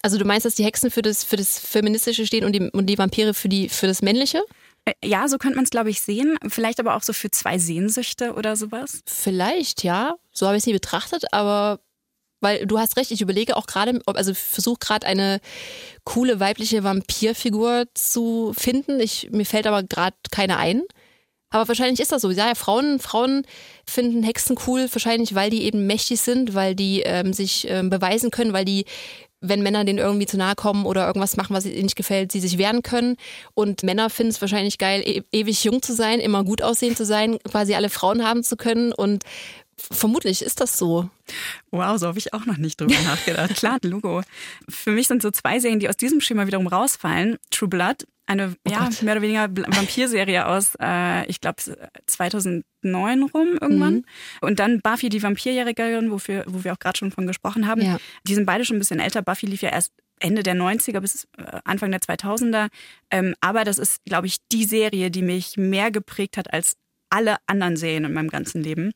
Also 0.02 0.18
du 0.18 0.24
meinst, 0.24 0.44
dass 0.44 0.54
die 0.56 0.64
Hexen 0.64 0.90
für 0.90 1.02
das, 1.02 1.24
für 1.24 1.36
das 1.36 1.58
Feministische 1.58 2.26
stehen 2.26 2.44
und 2.44 2.52
die, 2.52 2.60
und 2.60 2.86
die 2.86 2.98
Vampire 2.98 3.32
für, 3.32 3.48
die, 3.48 3.68
für 3.68 3.86
das 3.86 4.02
Männliche? 4.02 4.42
Äh, 4.86 4.94
Ja, 5.04 5.28
so 5.28 5.36
könnte 5.36 5.56
man 5.56 5.64
es, 5.64 5.70
glaube 5.70 5.90
ich, 5.90 6.00
sehen. 6.00 6.38
Vielleicht 6.48 6.80
aber 6.80 6.96
auch 6.96 7.02
so 7.02 7.12
für 7.12 7.30
zwei 7.30 7.58
Sehnsüchte 7.58 8.32
oder 8.34 8.56
sowas. 8.56 9.00
Vielleicht, 9.04 9.84
ja. 9.84 10.16
So 10.32 10.46
habe 10.46 10.56
ich 10.56 10.62
es 10.62 10.66
nie 10.66 10.72
betrachtet, 10.72 11.24
aber 11.32 11.80
weil 12.40 12.66
du 12.66 12.78
hast 12.78 12.96
recht, 12.96 13.10
ich 13.10 13.22
überlege 13.22 13.56
auch 13.56 13.66
gerade, 13.66 13.98
also 14.06 14.34
versuche 14.34 14.78
gerade 14.78 15.06
eine 15.06 15.40
coole 16.04 16.38
weibliche 16.38 16.84
Vampirfigur 16.84 17.86
zu 17.94 18.52
finden. 18.56 19.00
Ich, 19.00 19.30
mir 19.32 19.46
fällt 19.46 19.66
aber 19.66 19.82
gerade 19.82 20.16
keine 20.30 20.58
ein. 20.58 20.82
Aber 21.48 21.68
wahrscheinlich 21.68 22.00
ist 22.00 22.12
das 22.12 22.22
so. 22.22 22.30
Ja, 22.30 22.54
Frauen, 22.54 22.98
Frauen 22.98 23.46
finden 23.86 24.22
Hexen 24.22 24.58
cool, 24.66 24.88
wahrscheinlich, 24.92 25.34
weil 25.34 25.48
die 25.48 25.62
eben 25.62 25.86
mächtig 25.86 26.20
sind, 26.20 26.54
weil 26.54 26.74
die 26.74 27.02
ähm, 27.02 27.32
sich 27.32 27.66
ähm, 27.70 27.88
beweisen 27.88 28.30
können, 28.30 28.52
weil 28.52 28.64
die, 28.64 28.84
wenn 29.48 29.62
Männer 29.62 29.84
denen 29.84 29.98
irgendwie 29.98 30.26
zu 30.26 30.36
nahe 30.36 30.54
kommen 30.54 30.86
oder 30.86 31.06
irgendwas 31.06 31.36
machen, 31.36 31.54
was 31.54 31.66
ihnen 31.66 31.82
nicht 31.82 31.96
gefällt, 31.96 32.32
sie 32.32 32.40
sich 32.40 32.58
wehren 32.58 32.82
können. 32.82 33.16
Und 33.54 33.82
Männer 33.82 34.10
finden 34.10 34.30
es 34.30 34.40
wahrscheinlich 34.40 34.78
geil, 34.78 35.02
e 35.04 35.22
ewig 35.32 35.62
jung 35.64 35.82
zu 35.82 35.94
sein, 35.94 36.20
immer 36.20 36.44
gut 36.44 36.62
aussehen 36.62 36.96
zu 36.96 37.04
sein, 37.04 37.38
quasi 37.50 37.74
alle 37.74 37.90
Frauen 37.90 38.24
haben 38.24 38.42
zu 38.42 38.56
können. 38.56 38.92
Und 38.92 39.24
vermutlich 39.76 40.42
ist 40.42 40.60
das 40.60 40.76
so. 40.76 41.08
Wow, 41.70 41.98
so 41.98 42.06
habe 42.06 42.18
ich 42.18 42.32
auch 42.32 42.46
noch 42.46 42.56
nicht 42.56 42.80
drüber 42.80 42.94
nachgedacht. 43.04 43.54
Klar, 43.56 43.78
Logo. 43.82 44.22
Für 44.68 44.90
mich 44.90 45.08
sind 45.08 45.22
so 45.22 45.30
zwei 45.30 45.58
Serien, 45.58 45.80
die 45.80 45.88
aus 45.88 45.96
diesem 45.96 46.20
Schema 46.20 46.46
wiederum 46.46 46.66
rausfallen. 46.66 47.38
True 47.50 47.68
Blood, 47.68 48.06
eine 48.26 48.54
ja, 48.66 48.88
mehr 49.02 49.14
oder 49.14 49.22
weniger 49.22 49.48
Vampirserie 49.48 50.46
aus, 50.46 50.74
äh, 50.80 51.26
ich 51.26 51.40
glaube, 51.40 51.62
2009 52.06 53.22
rum 53.22 53.58
irgendwann. 53.60 53.94
Mhm. 53.94 54.04
Und 54.40 54.58
dann 54.58 54.80
Buffy, 54.80 55.08
die 55.08 55.22
Vampirjährigerin, 55.22 56.10
wofür, 56.10 56.44
wo 56.46 56.64
wir 56.64 56.72
auch 56.72 56.78
gerade 56.78 56.98
schon 56.98 57.12
von 57.12 57.26
gesprochen 57.26 57.66
haben. 57.66 57.82
Ja. 57.82 57.98
Die 58.26 58.34
sind 58.34 58.46
beide 58.46 58.64
schon 58.64 58.76
ein 58.76 58.80
bisschen 58.80 59.00
älter. 59.00 59.22
Buffy 59.22 59.46
lief 59.46 59.62
ja 59.62 59.70
erst 59.70 59.92
Ende 60.18 60.42
der 60.42 60.54
90er 60.54 61.00
bis 61.00 61.24
äh, 61.36 61.60
Anfang 61.64 61.90
der 61.90 62.00
2000er. 62.00 62.68
Ähm, 63.10 63.34
aber 63.40 63.64
das 63.64 63.78
ist, 63.78 64.04
glaube 64.04 64.26
ich, 64.26 64.38
die 64.52 64.64
Serie, 64.64 65.10
die 65.10 65.22
mich 65.22 65.56
mehr 65.56 65.90
geprägt 65.90 66.36
hat 66.36 66.52
als 66.52 66.76
alle 67.10 67.36
anderen 67.46 67.76
Serien 67.76 68.04
in 68.04 68.12
meinem 68.12 68.28
ganzen 68.28 68.62
Leben. 68.62 68.92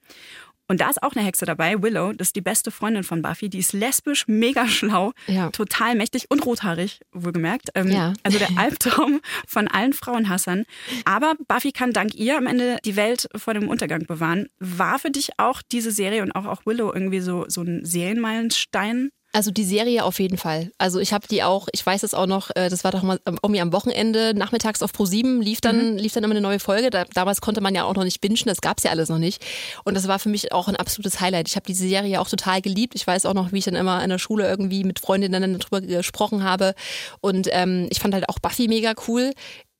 Und 0.70 0.80
da 0.80 0.88
ist 0.88 1.02
auch 1.02 1.16
eine 1.16 1.24
Hexe 1.24 1.46
dabei, 1.46 1.82
Willow, 1.82 2.12
das 2.12 2.28
ist 2.28 2.36
die 2.36 2.40
beste 2.40 2.70
Freundin 2.70 3.02
von 3.02 3.22
Buffy. 3.22 3.48
Die 3.48 3.58
ist 3.58 3.72
lesbisch, 3.72 4.28
mega 4.28 4.68
schlau, 4.68 5.10
Ja. 5.26 5.50
total 5.50 5.96
mächtig 5.96 6.26
und 6.30 6.46
rothaarig, 6.46 7.00
wohlgemerkt. 7.10 7.70
Ähm, 7.74 7.88
Ja. 7.88 8.12
Also 8.22 8.38
der 8.38 8.50
Albtraum 8.56 9.20
von 9.48 9.66
allen 9.66 9.92
Frauenhassern. 9.92 10.64
Aber 11.04 11.34
Buffy 11.48 11.72
kann 11.72 11.92
dank 11.92 12.14
ihr 12.14 12.36
am 12.38 12.46
Ende 12.46 12.76
die 12.84 12.94
Welt 12.94 13.28
vor 13.34 13.52
dem 13.54 13.68
Untergang 13.68 14.06
bewahren. 14.06 14.46
War 14.60 15.00
für 15.00 15.10
dich 15.10 15.30
auch 15.38 15.60
diese 15.72 15.90
Serie 15.90 16.22
und 16.22 16.30
auch, 16.36 16.46
auch 16.46 16.64
Willow 16.66 16.92
irgendwie 16.94 17.20
so, 17.20 17.46
so 17.48 17.62
ein 17.62 17.84
Serienmeilenstein? 17.84 19.10
Also 19.32 19.52
die 19.52 19.64
Serie 19.64 20.04
auf 20.04 20.18
jeden 20.18 20.38
Fall. 20.38 20.72
Also 20.76 20.98
ich 20.98 21.12
habe 21.12 21.28
die 21.28 21.44
auch, 21.44 21.68
ich 21.72 21.86
weiß 21.86 22.02
es 22.02 22.14
auch 22.14 22.26
noch, 22.26 22.50
äh, 22.56 22.68
das 22.68 22.82
war 22.82 22.90
doch 22.90 23.02
mal 23.02 23.20
irgendwie 23.24 23.60
am 23.60 23.72
Wochenende, 23.72 24.34
nachmittags 24.34 24.82
auf 24.82 24.90
Pro7 24.90 25.40
lief 25.40 25.60
dann, 25.60 25.96
lief 25.98 26.12
dann 26.14 26.24
immer 26.24 26.32
eine 26.32 26.40
neue 26.40 26.58
Folge. 26.58 26.90
Da, 26.90 27.04
damals 27.14 27.40
konnte 27.40 27.60
man 27.60 27.74
ja 27.74 27.84
auch 27.84 27.94
noch 27.94 28.02
nicht 28.02 28.20
bingen, 28.20 28.30
das 28.46 28.60
gab's 28.60 28.82
ja 28.82 28.90
alles 28.90 29.08
noch 29.08 29.18
nicht. 29.18 29.44
Und 29.84 29.94
das 29.94 30.08
war 30.08 30.18
für 30.18 30.30
mich 30.30 30.52
auch 30.52 30.66
ein 30.66 30.74
absolutes 30.74 31.20
Highlight. 31.20 31.46
Ich 31.46 31.54
habe 31.54 31.64
diese 31.64 31.86
Serie 31.86 32.20
auch 32.20 32.28
total 32.28 32.60
geliebt. 32.60 32.96
Ich 32.96 33.06
weiß 33.06 33.24
auch 33.24 33.34
noch, 33.34 33.52
wie 33.52 33.58
ich 33.58 33.64
dann 33.64 33.76
immer 33.76 34.02
in 34.02 34.10
der 34.10 34.18
Schule 34.18 34.48
irgendwie 34.48 34.82
mit 34.82 34.98
Freundinnen 34.98 35.58
darüber 35.60 35.80
gesprochen 35.80 36.42
habe. 36.42 36.74
Und 37.20 37.48
ähm, 37.52 37.86
ich 37.90 38.00
fand 38.00 38.14
halt 38.14 38.28
auch 38.28 38.40
Buffy 38.40 38.66
mega 38.66 38.94
cool. 39.06 39.32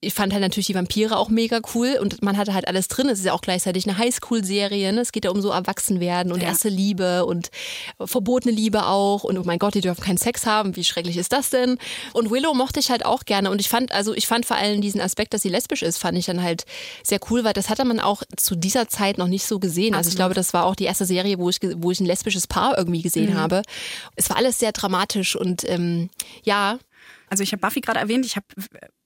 Ich 0.02 0.14
fand 0.14 0.32
halt 0.32 0.40
natürlich 0.40 0.68
die 0.68 0.74
Vampire 0.74 1.18
auch 1.18 1.28
mega 1.28 1.60
cool 1.74 1.98
und 2.00 2.22
man 2.22 2.38
hatte 2.38 2.54
halt 2.54 2.66
alles 2.66 2.88
drin. 2.88 3.10
Es 3.10 3.18
ist 3.18 3.26
ja 3.26 3.34
auch 3.34 3.42
gleichzeitig 3.42 3.86
eine 3.86 3.98
Highschool-Serie. 3.98 4.94
Ne? 4.94 5.02
Es 5.02 5.12
geht 5.12 5.26
ja 5.26 5.30
um 5.30 5.42
so 5.42 5.50
Erwachsenwerden 5.50 6.32
und 6.32 6.40
Ja. 6.42 6.48
erste 6.48 6.70
Liebe 6.70 7.26
und 7.26 7.50
verbotene 8.02 8.54
Liebe 8.54 8.86
auch. 8.86 9.24
Und 9.24 9.36
oh 9.36 9.42
mein 9.44 9.58
Gott, 9.58 9.74
die 9.74 9.82
dürfen 9.82 10.02
keinen 10.02 10.16
Sex 10.16 10.46
haben. 10.46 10.74
Wie 10.74 10.84
schrecklich 10.84 11.18
ist 11.18 11.32
das 11.32 11.50
denn? 11.50 11.76
Und 12.14 12.30
Willow 12.30 12.54
mochte 12.54 12.80
ich 12.80 12.90
halt 12.90 13.04
auch 13.04 13.26
gerne. 13.26 13.50
Und 13.50 13.60
ich 13.60 13.68
fand, 13.68 13.92
also 13.92 14.14
ich 14.14 14.26
fand 14.26 14.46
vor 14.46 14.56
allem 14.56 14.80
diesen 14.80 15.02
Aspekt, 15.02 15.34
dass 15.34 15.42
sie 15.42 15.50
lesbisch 15.50 15.82
ist, 15.82 15.98
fand 15.98 16.16
ich 16.16 16.24
dann 16.24 16.42
halt 16.42 16.64
sehr 17.02 17.20
cool, 17.30 17.44
weil 17.44 17.52
das 17.52 17.68
hatte 17.68 17.84
man 17.84 18.00
auch 18.00 18.22
zu 18.38 18.56
dieser 18.56 18.88
Zeit 18.88 19.18
noch 19.18 19.28
nicht 19.28 19.44
so 19.44 19.58
gesehen. 19.58 19.94
Also 19.94 20.08
ich 20.08 20.16
glaube, 20.16 20.32
das 20.32 20.54
war 20.54 20.64
auch 20.64 20.76
die 20.76 20.84
erste 20.84 21.04
Serie, 21.04 21.38
wo 21.38 21.50
ich, 21.50 21.58
wo 21.76 21.90
ich 21.90 22.00
ein 22.00 22.06
lesbisches 22.06 22.46
Paar 22.46 22.78
irgendwie 22.78 23.02
gesehen 23.02 23.34
Mhm. 23.34 23.38
habe. 23.38 23.62
Es 24.16 24.30
war 24.30 24.38
alles 24.38 24.58
sehr 24.58 24.72
dramatisch 24.72 25.36
und 25.36 25.68
ähm, 25.68 26.08
ja, 26.42 26.78
Also 27.30 27.42
ich 27.42 27.52
habe 27.52 27.60
Buffy 27.60 27.80
gerade 27.80 27.98
erwähnt, 28.00 28.26
ich 28.26 28.36
habe 28.36 28.46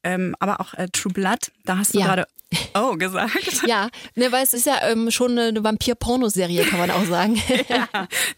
ähm, 0.02 0.34
aber 0.40 0.60
auch 0.60 0.74
äh, 0.74 0.88
True 0.92 1.12
Blood, 1.12 1.52
da 1.64 1.78
hast 1.78 1.94
du 1.94 1.98
Ja. 2.00 2.06
gerade 2.06 2.26
Oh 2.74 2.94
gesagt. 2.96 3.62
Ja, 3.66 3.88
ne, 4.14 4.30
weil 4.30 4.44
es 4.44 4.54
ist 4.54 4.66
ja 4.66 4.78
ähm, 4.88 5.10
schon 5.10 5.36
eine 5.38 5.64
Vampir-Pornoserie, 5.64 6.64
kann 6.64 6.78
man 6.78 6.90
auch 6.90 7.04
sagen. 7.04 7.40
ja, 7.68 7.88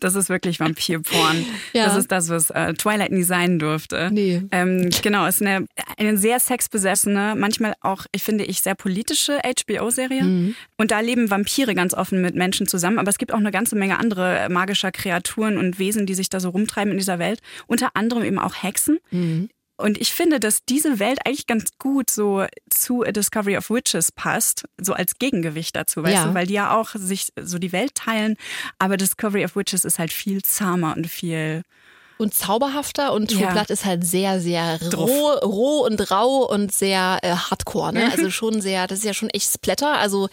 das 0.00 0.14
ist 0.14 0.28
wirklich 0.28 0.58
Vampirporn. 0.60 1.44
Ja. 1.72 1.86
Das 1.86 1.96
ist 1.96 2.10
das, 2.10 2.28
was 2.30 2.50
äh, 2.50 2.72
Twilight 2.74 3.12
nie 3.12 3.24
sein 3.24 3.58
durfte. 3.58 4.08
Nee. 4.12 4.42
Ähm, 4.52 4.88
genau, 5.02 5.26
ist 5.26 5.42
eine, 5.42 5.66
eine 5.98 6.16
sehr 6.16 6.40
sexbesessene, 6.40 7.34
manchmal 7.36 7.74
auch, 7.80 8.06
ich 8.12 8.22
finde 8.22 8.44
ich, 8.44 8.62
sehr 8.62 8.74
politische 8.74 9.38
HBO-Serie. 9.44 10.22
Mhm. 10.22 10.54
Und 10.78 10.90
da 10.90 11.00
leben 11.00 11.30
Vampire 11.30 11.74
ganz 11.74 11.92
offen 11.94 12.22
mit 12.22 12.34
Menschen 12.34 12.66
zusammen. 12.66 12.98
Aber 12.98 13.10
es 13.10 13.18
gibt 13.18 13.32
auch 13.32 13.38
eine 13.38 13.50
ganze 13.50 13.76
Menge 13.76 13.98
andere 13.98 14.38
äh, 14.38 14.48
magischer 14.48 14.92
Kreaturen 14.92 15.58
und 15.58 15.78
Wesen, 15.78 16.06
die 16.06 16.14
sich 16.14 16.30
da 16.30 16.40
so 16.40 16.50
rumtreiben 16.50 16.92
in 16.92 16.98
dieser 16.98 17.18
Welt. 17.18 17.40
Unter 17.66 17.90
anderem 17.94 18.24
eben 18.24 18.38
auch 18.38 18.54
Hexen. 18.62 18.98
Mhm. 19.10 19.50
Und 19.78 19.98
ich 19.98 20.12
finde, 20.12 20.40
dass 20.40 20.64
diese 20.64 20.98
Welt 20.98 21.18
eigentlich 21.26 21.46
ganz 21.46 21.70
gut 21.78 22.10
so 22.10 22.46
zu 22.70 23.02
A 23.04 23.12
Discovery 23.12 23.56
of 23.58 23.68
Witches 23.68 24.10
passt, 24.10 24.64
so 24.80 24.94
als 24.94 25.18
Gegengewicht 25.18 25.76
dazu, 25.76 26.02
weißt 26.02 26.14
Ja. 26.14 26.26
du, 26.28 26.34
weil 26.34 26.46
die 26.46 26.54
ja 26.54 26.74
auch 26.74 26.90
sich 26.94 27.28
so 27.38 27.58
die 27.58 27.72
Welt 27.72 27.94
teilen, 27.94 28.36
aber 28.78 28.96
Discovery 28.96 29.44
of 29.44 29.54
Witches 29.54 29.84
ist 29.84 29.98
halt 29.98 30.12
viel 30.12 30.42
zahmer 30.42 30.94
und 30.96 31.06
viel 31.06 31.62
Und 32.18 32.32
zauberhafter 32.32 33.12
und 33.12 33.30
True 33.30 33.42
Ja. 33.42 33.60
Ist 33.68 33.84
halt 33.84 34.06
sehr, 34.06 34.40
sehr 34.40 34.80
roh, 34.94 35.32
roh 35.44 35.84
und 35.84 36.10
rau 36.10 36.46
und 36.50 36.72
sehr 36.72 37.18
äh, 37.22 37.32
hardcore. 37.34 37.92
Ne? 37.92 38.06
Mhm. 38.06 38.10
Also 38.12 38.30
schon 38.30 38.62
sehr, 38.62 38.86
das 38.86 39.00
ist 39.00 39.04
ja 39.04 39.12
schon 39.12 39.28
echt 39.28 39.52
Splatter. 39.52 39.98
Also, 39.98 40.30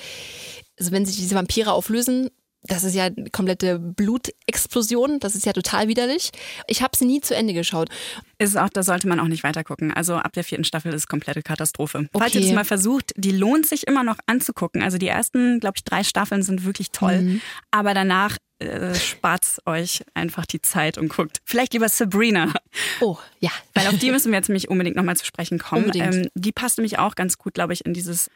also 0.79 0.91
wenn 0.93 1.05
sich 1.05 1.17
diese 1.17 1.35
Vampire 1.35 1.73
auflösen, 1.73 2.29
das 2.63 2.83
ist 2.83 2.95
ja 2.95 3.05
eine 3.05 3.29
komplette 3.29 3.77
Blutexplosion. 3.79 5.19
Das 5.19 5.35
ist 5.35 5.45
ja 5.45 5.53
total 5.53 5.87
widerlich. 5.87 6.31
Ich 6.67 6.81
habe 6.81 6.95
sie 6.95 7.05
nie 7.05 7.21
zu 7.21 7.35
Ende 7.35 7.53
geschaut. 7.53 7.89
Ist 8.37 8.57
auch, 8.57 8.69
da 8.69 8.83
sollte 8.83 9.07
man 9.07 9.19
auch 9.19 9.27
nicht 9.27 9.43
weiter 9.43 9.63
gucken. 9.63 9.93
Also 9.93 10.15
ab 10.15 10.33
der 10.33 10.43
vierten 10.43 10.63
Staffel 10.63 10.93
ist 10.93 11.07
komplette 11.07 11.41
Katastrophe. 11.41 11.99
Okay. 11.99 12.09
Falls 12.13 12.35
ihr 12.35 12.41
das 12.41 12.51
mal 12.51 12.65
versucht, 12.65 13.11
die 13.15 13.31
lohnt 13.31 13.65
sich 13.65 13.87
immer 13.87 14.03
noch 14.03 14.17
anzugucken. 14.27 14.81
Also 14.81 14.97
die 14.97 15.07
ersten, 15.07 15.59
glaube 15.59 15.75
ich, 15.77 15.83
drei 15.83 16.03
Staffeln 16.03 16.41
sind 16.41 16.63
wirklich 16.65 16.91
toll. 16.91 17.21
Mhm. 17.21 17.41
Aber 17.71 17.93
danach 17.93 18.37
äh, 18.59 18.95
spart 18.95 19.57
euch 19.65 20.03
einfach 20.13 20.45
die 20.45 20.61
Zeit 20.61 20.97
und 20.97 21.09
guckt. 21.09 21.39
Vielleicht 21.43 21.73
lieber 21.73 21.89
Sabrina. 21.89 22.53
Oh, 23.01 23.17
ja. 23.39 23.51
Weil 23.73 23.87
auf 23.87 23.97
die 23.97 24.11
müssen 24.11 24.31
wir 24.31 24.37
jetzt 24.37 24.47
nämlich 24.47 24.69
unbedingt 24.69 24.95
nochmal 24.95 25.17
zu 25.17 25.25
sprechen 25.25 25.59
kommen. 25.59 25.91
Ähm, 25.95 26.29
die 26.35 26.51
passt 26.51 26.77
nämlich 26.77 26.97
auch 26.97 27.15
ganz 27.15 27.37
gut, 27.37 27.53
glaube 27.53 27.73
ich, 27.73 27.85
in 27.85 27.93
dieses 27.93 28.29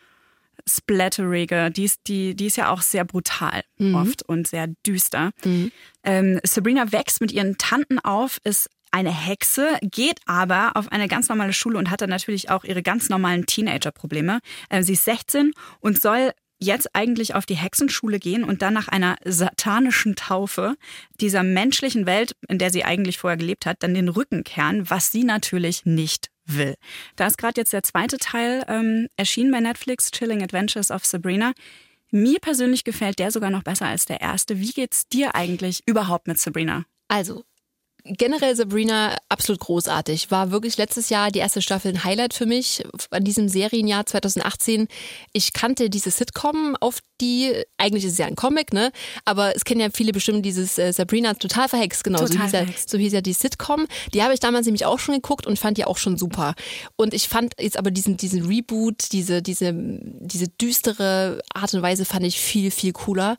Splatterige. 0.68 1.72
Die 1.72 1.84
ist, 1.84 2.02
die, 2.08 2.36
die 2.36 2.48
ist 2.48 2.58
ja 2.58 2.70
auch 2.70 2.82
sehr 2.82 3.06
brutal 3.06 3.64
Mhm. 3.78 3.96
oft 3.96 4.24
und 4.24 4.48
sehr 4.48 4.68
düster. 4.86 5.32
Ähm, 6.04 6.40
Sabrina 6.44 6.92
wächst 6.92 7.22
mit 7.22 7.32
ihren 7.32 7.58
Tanten 7.58 8.00
auf, 8.00 8.40
ist 8.44 8.70
eine 8.92 9.12
Hexe, 9.12 9.78
geht 9.82 10.20
aber 10.26 10.72
auf 10.76 10.92
eine 10.92 11.08
ganz 11.08 11.30
normale 11.30 11.54
Schule 11.54 11.78
und 11.78 11.92
hat 11.92 12.02
dann 12.02 12.10
natürlich 12.10 12.50
auch 12.50 12.64
ihre 12.64 12.82
ganz 12.82 13.10
normalen 13.10 13.46
Teenager-Probleme. 13.46 14.40
Äh, 14.70 14.84
sie 14.84 14.94
ist 14.94 15.06
16 15.06 15.52
und 15.80 16.02
soll 16.02 16.32
jetzt 16.60 16.96
eigentlich 16.96 17.36
auf 17.36 17.46
die 17.46 17.56
Hexenschule 17.56 18.18
gehen 18.18 18.44
und 18.44 18.64
dann 18.64 18.74
nach 18.74 18.88
einer 18.88 19.18
satanischen 19.24 20.16
Taufe 20.16 20.76
dieser 21.22 21.44
menschlichen 21.44 22.08
Welt, 22.08 22.36
in 22.48 22.58
der 22.58 22.72
sie 22.72 22.84
eigentlich 22.84 23.20
vorher 23.20 23.38
gelebt 23.38 23.68
hat, 23.68 23.84
dann 23.84 23.94
den 23.94 24.10
Rücken 24.10 24.44
kehren, 24.44 24.90
was 24.90 25.12
sie 25.12 25.24
natürlich 25.24 25.86
nicht 25.86 26.30
will. 26.48 26.76
Da 27.16 27.28
ist 27.28 27.38
gerade 27.38 27.60
jetzt 27.60 27.74
der 27.74 27.84
zweite 27.84 28.18
Teil 28.18 28.64
ähm, 28.68 29.08
erschienen 29.16 29.52
bei 29.52 29.60
Netflix, 29.60 30.12
Chilling 30.12 30.44
Adventures 30.44 30.92
of 30.92 31.06
Sabrina. 31.06 31.54
Mir 32.12 32.40
persönlich 32.40 32.84
gefällt 32.84 33.20
der 33.20 33.32
sogar 33.32 33.50
noch 33.50 33.64
besser 33.64 33.88
als 33.88 34.06
der 34.06 34.22
erste. 34.22 34.60
Wie 34.60 34.72
geht's 34.72 35.08
dir 35.08 35.36
eigentlich 35.36 35.84
überhaupt 35.86 36.28
mit 36.28 36.40
Sabrina? 36.40 36.86
Also, 37.10 37.44
generell 38.10 38.56
Sabrina 38.56 39.18
absolut 39.30 39.60
großartig. 39.62 40.32
War 40.32 40.52
wirklich 40.52 40.78
letztes 40.78 41.10
Jahr 41.10 41.32
die 41.32 41.40
erste 41.40 41.62
Staffel 41.62 41.92
ein 41.92 42.04
Highlight 42.04 42.34
für 42.34 42.46
mich 42.46 42.84
an 43.12 43.24
diesem 43.24 43.50
Serienjahr 43.50 44.06
2018. 44.06 44.88
Ich 45.34 45.54
kannte 45.54 45.90
diese 45.90 46.12
Sitcom, 46.12 46.76
auf 46.80 47.00
die, 47.22 47.54
eigentlich 47.78 48.06
ist 48.06 48.14
es 48.14 48.18
ja 48.20 48.28
ein 48.28 48.36
Comic, 48.36 48.74
ne? 48.74 48.92
Aber 49.26 49.56
es 49.56 49.66
kennen 49.66 49.82
ja 49.82 49.90
viele 49.92 50.12
bestimmt 50.12 50.46
dieses 50.46 50.78
äh, 50.78 50.94
Sabrina 50.94 51.34
total 51.34 51.68
verhext, 51.68 52.04
genau. 52.04 52.20
so, 52.20 52.28
Total 52.28 52.44
hieß 52.44 52.52
ja, 52.52 52.60
verhext. 52.60 52.90
so 52.90 52.98
hieß 52.98 53.14
ja 53.14 53.22
die 53.22 53.34
Sitcom. 53.34 53.88
Die 54.14 54.24
habe 54.24 54.34
ich 54.34 54.40
damals 54.40 54.66
nämlich 54.66 54.86
auch 54.86 55.00
schon 55.00 55.16
geguckt 55.16 55.48
und 55.48 55.58
fand 55.58 55.78
die 55.78 55.86
auch 55.86 55.98
schon 55.98 56.18
super. 56.18 56.54
Und 56.96 57.14
ich 57.14 57.28
fand 57.28 57.54
jetzt 57.60 57.78
aber 57.78 57.92
diesen, 57.92 58.18
diesen 58.18 58.46
Reboot, 58.46 59.12
diese, 59.12 59.42
diese, 59.42 59.74
diese 59.74 60.48
düstere 60.48 61.42
Art 61.54 61.74
und 61.74 61.82
Weise 61.82 62.06
fand 62.06 62.26
ich 62.26 62.40
viel, 62.40 62.72
viel 62.72 62.94
cooler. 62.94 63.38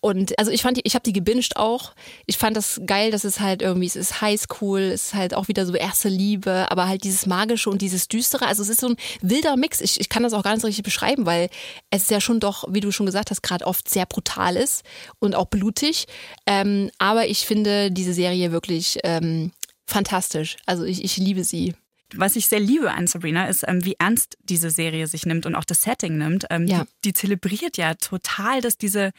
Und 0.00 0.36
also 0.38 0.50
ich 0.50 0.62
fand 0.62 0.78
die, 0.78 0.82
ich 0.84 0.94
habe 0.94 1.04
die 1.04 1.12
gebinged 1.12 1.56
auch. 1.56 1.92
Ich 2.26 2.38
fand 2.38 2.56
das 2.56 2.80
geil, 2.86 3.10
dass 3.12 3.24
es 3.24 3.40
halt 3.40 3.62
irgendwie, 3.62 3.86
es 3.86 4.01
ist 4.02 4.20
Highschool, 4.20 4.80
ist 4.80 5.14
halt 5.14 5.32
auch 5.34 5.48
wieder 5.48 5.64
so 5.64 5.72
erste 5.74 6.08
Liebe, 6.10 6.70
aber 6.70 6.86
halt 6.88 7.04
dieses 7.04 7.24
Magische 7.26 7.70
und 7.70 7.80
dieses 7.80 8.08
Düstere. 8.08 8.46
Also 8.46 8.62
es 8.62 8.68
ist 8.68 8.80
so 8.80 8.88
ein 8.88 8.96
wilder 9.22 9.56
Mix. 9.56 9.80
Ich, 9.80 10.00
ich 10.00 10.08
kann 10.10 10.22
das 10.22 10.34
auch 10.34 10.42
gar 10.42 10.52
nicht 10.52 10.60
so 10.60 10.66
richtig 10.66 10.84
beschreiben, 10.84 11.24
weil 11.24 11.48
es 11.90 12.10
ja 12.10 12.20
schon 12.20 12.40
doch, 12.40 12.64
wie 12.68 12.80
du 12.80 12.92
schon 12.92 13.06
gesagt 13.06 13.30
hast, 13.30 13.42
gerade 13.42 13.66
oft 13.66 13.88
sehr 13.88 14.04
brutal 14.06 14.56
ist 14.56 14.84
und 15.18 15.34
auch 15.34 15.46
blutig. 15.46 16.06
Ähm, 16.46 16.90
aber 16.98 17.26
ich 17.28 17.46
finde 17.46 17.90
diese 17.90 18.12
Serie 18.12 18.52
wirklich 18.52 18.98
ähm, 19.04 19.52
fantastisch. 19.86 20.56
Also 20.66 20.84
ich, 20.84 21.02
ich 21.04 21.16
liebe 21.16 21.44
sie. 21.44 21.74
Was 22.14 22.36
ich 22.36 22.46
sehr 22.46 22.60
liebe 22.60 22.90
an 22.90 23.06
Sabrina 23.06 23.46
ist, 23.46 23.64
ähm, 23.66 23.84
wie 23.86 23.96
ernst 23.98 24.36
diese 24.44 24.68
Serie 24.70 25.06
sich 25.06 25.24
nimmt 25.24 25.46
und 25.46 25.54
auch 25.54 25.64
das 25.64 25.80
Setting 25.82 26.18
nimmt. 26.18 26.44
Ähm, 26.50 26.66
Ja. 26.66 26.82
die, 26.82 26.88
die 27.06 27.12
zelebriert 27.14 27.78
ja 27.78 27.94
total, 27.94 28.60
dass 28.60 28.76
diese 28.76 29.12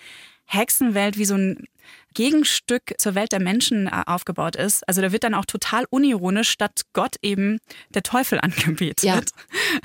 Hexenwelt 0.45 1.17
wie 1.17 1.25
so 1.25 1.35
ein 1.35 1.65
Gegenstück 2.13 2.93
zur 2.97 3.15
Welt 3.15 3.31
der 3.31 3.41
Menschen 3.41 3.87
äh, 3.87 4.03
aufgebaut 4.05 4.55
ist. 4.55 4.87
Also 4.87 5.01
da 5.01 5.11
wird 5.11 5.23
dann 5.23 5.33
auch 5.33 5.45
total 5.45 5.85
unironisch 5.89 6.49
statt 6.49 6.81
Gott 6.93 7.15
eben 7.21 7.59
der 7.93 8.03
Teufel 8.03 8.39
angebetet. 8.41 9.03
Ja. 9.03 9.19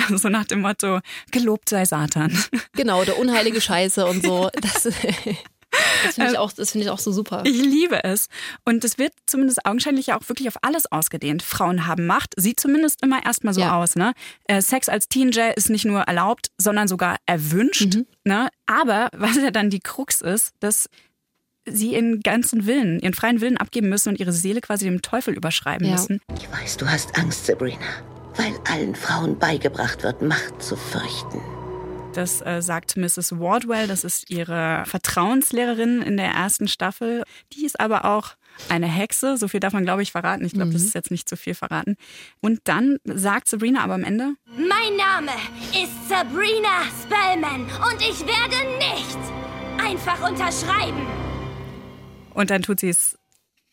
Also 0.03 0.17
so 0.19 0.29
nach 0.29 0.45
dem 0.45 0.61
Motto, 0.61 1.01
gelobt 1.31 1.69
sei 1.69 1.85
Satan. 1.85 2.37
Genau, 2.75 3.05
der 3.05 3.19
unheilige 3.19 3.61
Scheiße 3.61 4.07
und 4.07 4.25
so. 4.25 4.51
Das, 4.61 4.83
das 6.05 6.15
finde 6.15 6.31
ich, 6.33 6.39
auch- 6.39 6.53
das 6.53 6.71
finde 6.73 6.85
ich 6.87 6.91
auch 6.91 6.99
so 7.01 7.11
super. 7.11 7.43
Ich 7.45 7.61
liebe 7.61 8.05
es. 8.05 8.29
Und 8.65 8.85
es 8.85 8.99
wird 8.99 9.13
zumindest 9.27 9.67
augenscheinlich 9.67 10.07
ja 10.09 10.19
auch 10.19 10.29
wirklich 10.29 10.47
auf 10.49 10.57
alles 10.63 10.87
ausgedehnt. 10.91 11.43
Frauen 11.43 11.87
haben 11.87 12.07
Macht, 12.07 12.35
sieht 12.37 12.61
zumindest 12.61 13.03
immer 13.03 13.25
erstmal 13.25 13.53
so 13.55 13.61
Ja. 13.61 13.77
aus. 13.77 13.97
Ne? 13.97 14.13
Äh, 14.45 14.63
Sex 14.63 14.89
als 14.89 15.09
Teenager 15.09 15.57
ist 15.57 15.71
nicht 15.71 15.85
nur 15.85 16.03
erlaubt, 16.03 16.49
sondern 16.57 16.87
sogar 16.87 17.17
erwünscht. 17.27 17.95
Mhm. 17.97 18.07
Ne? 18.25 18.49
Aber 18.67 19.09
was 19.13 19.37
ja 19.37 19.51
dann 19.51 19.71
die 19.71 19.81
Krux 19.81 20.21
ist, 20.21 20.53
dass 20.61 20.89
sie 21.73 21.95
ihren 21.95 22.21
ganzen 22.21 22.67
Willen, 22.67 22.99
ihren 23.01 23.15
freien 23.15 23.41
Willen 23.41 23.57
abgeben 23.57 23.89
müssen 23.89 24.11
und 24.11 24.21
ihre 24.21 24.33
Seele 24.33 24.61
quasi 24.61 24.85
dem 24.85 25.03
Teufel 25.03 25.35
überschreiben 25.35 25.87
Ja. 25.87 25.93
müssen. 25.93 26.21
Ich 26.39 26.51
weiß, 26.51 26.77
du 26.79 26.87
hast 26.89 27.17
Angst, 27.19 27.47
Sabrina, 27.47 27.79
weil 28.37 28.55
allen 28.73 28.95
Frauen 28.95 29.39
beigebracht 29.39 30.03
wird, 30.03 30.23
Macht 30.23 30.63
zu 30.63 30.77
fürchten. 30.77 31.41
Das 32.15 32.41
äh, 32.45 32.63
sagt 32.63 32.97
Mrs. 32.97 33.39
Wardwell, 33.39 33.87
das 33.87 34.03
ist 34.03 34.31
ihre 34.31 34.83
Vertrauenslehrerin 34.87 36.03
in 36.03 36.17
der 36.17 36.29
ersten 36.31 36.67
Staffel. 36.67 37.23
Die 37.53 37.65
ist 37.65 37.79
aber 37.79 38.05
auch 38.07 38.31
eine 38.69 38.87
Hexe, 38.87 39.37
so 39.37 39.47
viel 39.47 39.61
darf 39.61 39.73
man, 39.73 39.85
glaube 39.85 40.03
ich, 40.03 40.11
verraten. 40.11 40.45
Ich 40.45 40.53
glaube, 40.53 40.73
das 40.73 40.83
ist 40.83 40.95
jetzt 40.95 41.13
nicht 41.13 41.29
zu 41.29 41.37
viel 41.37 41.55
verraten. 41.55 41.97
Und 42.41 42.61
dann 42.65 42.99
sagt 43.05 43.47
Sabrina 43.49 43.85
aber 43.85 43.95
am 43.95 44.03
Ende, 44.05 44.33
Mein 44.57 44.97
Name 44.97 45.31
ist 45.73 46.09
Sabrina 46.09 46.83
Spellman 47.05 47.61
und 47.63 48.01
ich 48.01 48.21
werde 48.27 48.57
nicht 48.79 49.19
einfach 49.81 50.29
unterschreiben. 50.29 51.07
Und 52.35 52.51
dann 52.51 52.63
tut 52.63 52.81
sie 52.81 52.89
es 52.89 53.19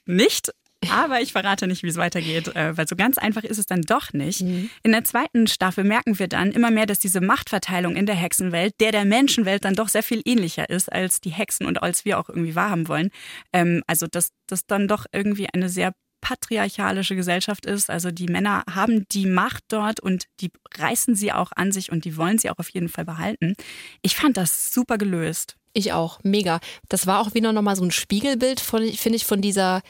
nicht. 0.06 0.52
Aber 0.92 1.22
ich 1.22 1.32
verrate 1.32 1.68
nicht, 1.68 1.84
wie 1.84 1.88
es 1.88 1.98
weitergeht, 1.98 2.56
äh, 2.56 2.78
weil 2.78 2.88
so 2.88 2.96
ganz 2.96 3.18
einfach 3.18 3.44
ist 3.44 3.58
es 3.58 3.66
dann 3.66 3.82
doch 3.82 4.14
nicht. 4.14 4.42
In 4.84 4.92
der 4.92 5.04
zweiten 5.04 5.48
Staffel 5.48 5.84
merken 5.84 6.20
wir 6.20 6.28
dann 6.28 6.52
immer 6.52 6.70
mehr, 6.70 6.86
dass 6.86 7.00
diese 7.00 7.22
Machtverteilung 7.22 7.96
in 7.96 8.06
der 8.06 8.16
Hexenwelt 8.16 8.74
der 8.80 8.92
der 8.92 9.06
Menschenwelt 9.06 9.66
dann 9.66 9.74
doch 9.74 9.90
sehr 9.90 10.04
viel 10.04 10.22
ähnlicher 10.26 10.70
ist 10.70 10.92
als 10.92 11.22
die 11.22 11.32
Hexen 11.32 11.66
und 11.66 11.82
als 11.82 12.06
wir 12.06 12.20
auch 12.20 12.30
irgendwie 12.30 12.56
wahrhaben 12.56 12.88
wollen. 12.88 13.10
Ähm, 13.54 13.84
also 13.88 14.06
dass 14.08 14.32
das 14.48 14.68
dann 14.68 14.88
doch 14.88 15.06
irgendwie 15.12 15.48
eine 15.52 15.70
sehr 15.70 15.94
patriarchalische 16.22 17.16
Gesellschaft 17.16 17.68
ist. 17.68 17.90
Also 17.90 18.10
die 18.10 18.28
Männer 18.28 18.64
haben 18.72 19.06
die 19.12 19.28
Macht 19.28 19.64
dort 19.68 20.00
und 20.00 20.26
die 20.40 20.52
reißen 20.76 21.14
sie 21.16 21.32
auch 21.32 21.52
an 21.56 21.72
sich 21.72 21.92
und 21.92 22.04
die 22.04 22.18
wollen 22.18 22.40
sie 22.40 22.50
auch 22.50 22.58
auf 22.58 22.70
jeden 22.70 22.90
Fall 22.90 23.06
behalten. 23.06 23.54
Ich 24.02 24.16
fand 24.16 24.36
das 24.38 24.74
super 24.74 24.98
gelöst. 24.98 25.56
Ich 25.78 25.92
auch, 25.92 26.20
mega. 26.24 26.62
Das 26.88 27.06
war 27.06 27.20
auch 27.20 27.34
wieder 27.34 27.52
nochmal 27.52 27.76
so 27.76 27.84
ein 27.84 27.92
Spiegelbild, 27.92 28.62
finde 28.62 28.96
ich, 29.18 29.26
von 29.26 29.42
dieser 29.42 29.82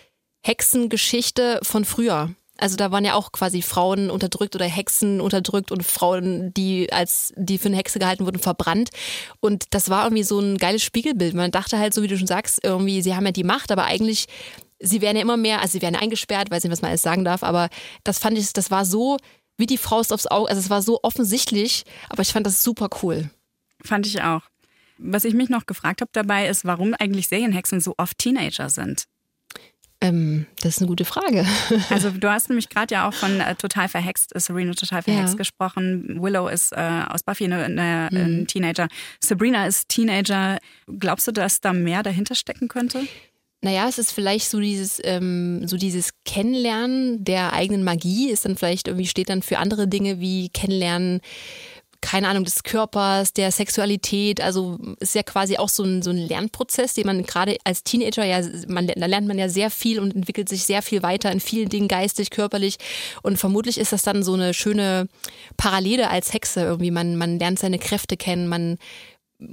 Hexengeschichte 0.43 1.60
von 1.62 1.86
früher. 1.86 2.32
Also 2.58 2.76
da 2.76 2.91
waren 2.91 3.06
ja 3.06 3.13
auch 3.13 3.32
quasi 3.32 3.62
Frauen 3.62 4.10
unterdrückt 4.10 4.56
oder 4.56 4.65
Hexen 4.65 5.21
unterdrückt 5.21 5.71
und 5.71 5.84
Frauen, 5.84 6.52
die 6.56 6.91
als 6.91 7.34
die 7.36 7.60
für 7.60 7.67
eine 7.67 7.78
Hexe 7.78 8.00
gehalten 8.00 8.26
wurden, 8.26 8.39
verbrannt. 8.39 8.89
Und 9.41 9.65
das 9.76 9.91
war 9.91 10.06
irgendwie 10.06 10.24
so 10.24 10.39
ein 10.39 10.58
geiles 10.58 10.82
Spiegelbild. 10.82 11.36
Man 11.36 11.52
dachte 11.52 11.78
halt, 11.78 11.93
so 11.93 12.02
wie 12.02 12.08
du 12.08 12.17
schon 12.17 12.26
sagst, 12.26 12.62
irgendwie, 12.63 13.04
sie 13.04 13.15
haben 13.15 13.26
ja 13.28 13.32
die 13.32 13.43
Macht, 13.43 13.71
aber 13.71 13.84
eigentlich, 13.84 14.26
sie 14.80 15.02
werden 15.02 15.17
ja 15.17 15.21
immer 15.21 15.38
mehr, 15.38 15.62
also 15.62 15.74
sie 15.74 15.84
werden 15.84 15.95
eingesperrt, 15.95 16.50
weiß 16.50 16.63
nicht, 16.63 16.71
was 16.71 16.82
man 16.82 16.89
alles 16.89 17.04
sagen 17.04 17.26
darf, 17.26 17.43
aber 17.43 17.69
das 18.04 18.17
fand 18.17 18.39
ich, 18.39 18.54
das 18.54 18.71
war 18.71 18.86
so 18.86 19.17
wie 19.58 19.67
die 19.67 19.78
Faust 19.78 20.12
aufs 20.12 20.26
Auge, 20.26 20.50
also 20.50 20.60
es 20.60 20.71
war 20.71 20.82
so 20.82 21.00
offensichtlich, 21.04 21.84
aber 22.10 22.24
ich 22.24 22.34
fand 22.34 22.48
das 22.48 22.63
super 22.63 22.89
cool. 23.04 23.30
Fand 23.84 24.08
ich 24.08 24.24
auch. 24.24 24.41
Was 24.97 25.25
ich 25.25 25.34
mich 25.34 25.49
noch 25.49 25.65
gefragt 25.65 26.01
habe 26.01 26.12
dabei, 26.13 26.47
ist, 26.47 26.65
warum 26.65 26.93
eigentlich 26.93 27.27
Serienhexen 27.27 27.81
so 27.81 27.93
oft 27.97 28.17
Teenager 28.17 28.69
sind. 28.69 29.05
Ähm, 30.01 30.45
das 30.62 30.75
ist 30.75 30.79
eine 30.79 30.88
gute 30.88 31.05
Frage. 31.05 31.45
Also 31.89 32.10
du 32.12 32.29
hast 32.29 32.49
nämlich 32.49 32.69
gerade 32.69 32.93
ja 32.93 33.08
auch 33.08 33.13
von 33.13 33.39
äh, 33.39 33.55
Total 33.55 33.88
Verhext, 33.88 34.36
äh, 34.36 34.39
Serena 34.39 34.73
Total 34.73 35.01
Verhext 35.01 35.34
Ja. 35.34 35.38
gesprochen. 35.38 36.21
Willow 36.21 36.47
ist 36.49 36.73
äh, 36.73 37.01
aus 37.10 37.23
Buffy 37.23 37.45
eine, 37.45 37.63
eine, 37.63 38.10
Mhm. 38.12 38.17
ein 38.41 38.47
Teenager. 38.47 38.88
Sabrina 39.21 39.65
ist 39.67 39.88
Teenager. 39.89 40.58
Glaubst 40.99 41.27
du, 41.27 41.31
dass 41.31 41.62
da 41.62 41.71
mehr 41.73 42.03
dahinter 42.03 42.36
stecken 42.36 42.67
könnte? 42.67 43.03
Naja, 43.62 43.88
es 43.88 43.97
ist 43.97 44.12
vielleicht 44.12 44.49
so 44.49 44.60
dieses, 44.60 44.99
ähm, 45.03 45.65
so 45.67 45.77
dieses 45.77 46.12
Kennenlernen 46.25 47.23
der 47.23 47.53
eigenen 47.53 47.84
Magie, 47.84 48.29
ist 48.29 48.45
dann 48.45 48.58
vielleicht 48.58 48.88
irgendwie, 48.88 49.08
steht 49.08 49.29
dann 49.29 49.41
für 49.41 49.58
andere 49.58 49.88
Dinge 49.88 50.19
wie 50.19 50.49
Kennenlernen, 50.49 51.21
keine 52.01 52.27
Ahnung, 52.27 52.43
des 52.43 52.63
Körpers, 52.63 53.34
der 53.34 53.51
Sexualität. 53.51 54.41
Also 54.41 54.77
ist 54.99 55.15
ja 55.15 55.23
quasi 55.23 55.58
auch 55.58 55.69
so 55.69 55.84
ein, 55.84 56.01
so 56.01 56.12
ein 56.12 56.17
Lernprozess, 56.17 56.93
den 56.93 57.08
man 57.08 57.23
gerade 57.23 57.58
als 57.63 57.84
Teenager 57.84 58.23
ja, 58.23 58.41
man, 58.67 58.88
da 58.88 59.05
lernt 59.05 59.27
man 59.27 59.38
ja 59.38 59.49
sehr 59.49 59.69
viel 59.69 59.99
und 59.99 60.15
entwickelt 60.15 60.49
sich 60.49 60.65
sehr 60.65 60.81
viel 60.81 61.03
weiter 61.03 61.31
in 61.31 61.39
vielen 61.39 61.69
Dingen, 61.69 61.88
geistig, 61.88 62.29
körperlich. 62.29 62.77
Und 63.23 63.38
vermutlich 63.38 63.77
ist 63.77 63.91
das 63.91 64.03
dann 64.03 64.23
so 64.23 64.34
eine 64.34 64.53
schöne 64.53 65.08
Parallele 65.58 66.10
als 66.10 66.34
Hexe 66.34 66.62
irgendwie. 66.62 66.91
Man, 66.91 67.15
man 67.15 67.39
lernt 67.39 67.60
seine 67.60 67.79
Kräfte 67.79 68.17
kennen, 68.17 68.47
man 68.47 68.77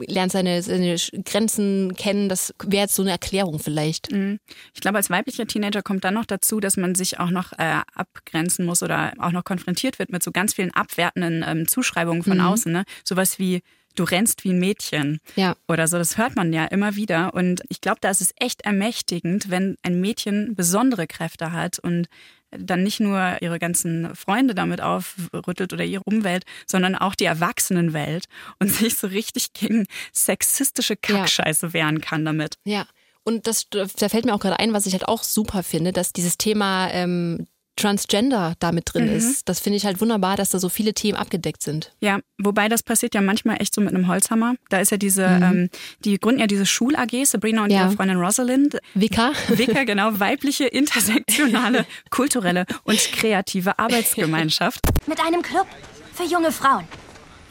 lernt 0.06 0.32
seine, 0.32 0.62
seine 0.62 0.96
Grenzen 1.24 1.94
kennen. 1.96 2.28
Das 2.28 2.54
wäre 2.64 2.82
jetzt 2.84 2.94
so 2.94 3.02
eine 3.02 3.10
Erklärung 3.12 3.58
vielleicht. 3.58 4.12
Mhm. 4.12 4.38
Ich 4.74 4.80
glaube, 4.80 4.96
als 4.98 5.10
weiblicher 5.10 5.46
Teenager 5.46 5.82
kommt 5.82 6.04
dann 6.04 6.14
noch 6.14 6.26
dazu, 6.26 6.60
dass 6.60 6.76
man 6.76 6.94
sich 6.94 7.18
auch 7.20 7.30
noch 7.30 7.52
äh, 7.58 7.80
abgrenzen 7.94 8.64
muss 8.66 8.82
oder 8.82 9.12
auch 9.18 9.32
noch 9.32 9.44
konfrontiert 9.44 9.98
wird 9.98 10.10
mit 10.10 10.22
so 10.22 10.30
ganz 10.32 10.54
vielen 10.54 10.72
abwertenden 10.72 11.44
ähm, 11.46 11.68
Zuschreibungen 11.68 12.22
von 12.22 12.38
Mhm. 12.38 12.44
außen. 12.44 12.72
Ne? 12.72 12.84
Sowas 13.04 13.38
wie, 13.38 13.62
du 13.94 14.04
rennst 14.04 14.44
wie 14.44 14.50
ein 14.52 14.58
Mädchen. 14.58 15.18
Ja. 15.36 15.54
Oder 15.68 15.86
so, 15.86 15.98
das 15.98 16.16
hört 16.16 16.36
man 16.36 16.52
ja 16.52 16.64
immer 16.66 16.96
wieder. 16.96 17.34
Und 17.34 17.62
ich 17.68 17.80
glaube, 17.80 17.98
da 18.00 18.10
ist 18.10 18.20
es 18.22 18.32
echt 18.38 18.62
ermächtigend, 18.62 19.50
wenn 19.50 19.76
ein 19.82 20.00
Mädchen 20.00 20.54
besondere 20.54 21.06
Kräfte 21.06 21.52
hat 21.52 21.78
und 21.78 22.06
dann 22.56 22.82
nicht 22.82 23.00
nur 23.00 23.38
ihre 23.40 23.58
ganzen 23.58 24.14
Freunde 24.14 24.54
damit 24.54 24.80
aufrüttelt 24.80 25.72
oder 25.72 25.84
ihre 25.84 26.02
Umwelt, 26.04 26.44
sondern 26.66 26.94
auch 26.94 27.14
die 27.14 27.24
Erwachsenenwelt 27.24 28.26
und 28.58 28.68
sich 28.72 28.96
so 28.96 29.06
richtig 29.06 29.52
gegen 29.52 29.86
sexistische 30.12 30.96
Kackscheiße 30.96 31.66
ja. 31.68 31.72
wehren 31.72 32.00
kann 32.00 32.24
damit. 32.24 32.56
Ja. 32.64 32.86
Und 33.24 33.46
das, 33.46 33.68
da 33.70 33.86
fällt 34.08 34.24
mir 34.24 34.34
auch 34.34 34.40
gerade 34.40 34.58
ein, 34.58 34.72
was 34.72 34.86
ich 34.86 34.94
halt 34.94 35.06
auch 35.06 35.22
super 35.22 35.62
finde, 35.62 35.92
dass 35.92 36.12
dieses 36.12 36.38
Thema 36.38 36.90
ähm, 36.90 37.46
Transgender 37.76 38.54
damit 38.58 38.92
drin 38.92 39.06
mhm. 39.06 39.16
ist. 39.16 39.48
Das 39.48 39.60
finde 39.60 39.76
ich 39.78 39.86
halt 39.86 40.00
wunderbar, 40.00 40.36
dass 40.36 40.50
da 40.50 40.58
so 40.58 40.68
viele 40.68 40.94
Themen 40.94 41.16
abgedeckt 41.16 41.62
sind. 41.62 41.92
Ja, 42.00 42.20
wobei 42.38 42.68
das 42.68 42.82
passiert 42.82 43.14
ja 43.14 43.20
manchmal 43.20 43.60
echt 43.60 43.74
so 43.74 43.80
mit 43.80 43.94
einem 43.94 44.08
Holzhammer. 44.08 44.54
Da 44.68 44.80
ist 44.80 44.90
ja 44.90 44.96
diese, 44.96 45.28
mhm. 45.28 45.42
ähm, 45.42 45.70
die 46.04 46.18
gründen 46.18 46.40
ja 46.40 46.46
diese 46.46 46.66
Schul-AG, 46.66 47.24
Sabrina 47.24 47.64
und 47.64 47.70
ja. 47.70 47.86
ihre 47.86 47.92
Freundin 47.92 48.18
Rosalind. 48.18 48.78
Vika. 48.94 49.32
Vika, 49.48 49.84
genau, 49.86 50.20
weibliche, 50.20 50.66
intersektionale, 50.66 51.86
kulturelle 52.10 52.66
und 52.84 52.98
kreative 53.12 53.78
Arbeitsgemeinschaft. 53.78 54.80
Mit 55.06 55.20
einem 55.20 55.42
Club 55.42 55.66
für 56.14 56.24
junge 56.24 56.52
Frauen 56.52 56.84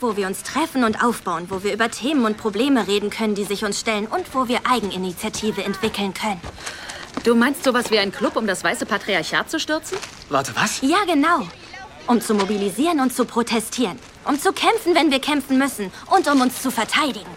wo 0.01 0.17
wir 0.17 0.27
uns 0.27 0.43
treffen 0.43 0.83
und 0.83 1.03
aufbauen, 1.03 1.45
wo 1.49 1.63
wir 1.63 1.73
über 1.73 1.89
Themen 1.89 2.25
und 2.25 2.37
Probleme 2.37 2.87
reden 2.87 3.09
können, 3.09 3.35
die 3.35 3.43
sich 3.43 3.63
uns 3.63 3.79
stellen 3.79 4.07
und 4.07 4.33
wo 4.33 4.47
wir 4.47 4.61
Eigeninitiative 4.69 5.63
entwickeln 5.63 6.13
können. 6.13 6.41
Du 7.23 7.35
meinst 7.35 7.63
sowas 7.63 7.91
wie 7.91 7.99
ein 7.99 8.11
Club, 8.11 8.35
um 8.35 8.47
das 8.47 8.63
weiße 8.63 8.85
Patriarchat 8.85 9.49
zu 9.49 9.59
stürzen? 9.59 9.97
Warte, 10.29 10.55
was? 10.55 10.81
Ja, 10.81 11.03
genau. 11.05 11.47
Um 12.07 12.19
zu 12.19 12.33
mobilisieren 12.33 12.99
und 12.99 13.13
zu 13.13 13.25
protestieren. 13.25 13.99
Um 14.25 14.39
zu 14.39 14.51
kämpfen, 14.53 14.95
wenn 14.95 15.11
wir 15.11 15.19
kämpfen 15.19 15.57
müssen. 15.57 15.91
Und 16.07 16.27
um 16.27 16.41
uns 16.41 16.61
zu 16.61 16.71
verteidigen. 16.71 17.29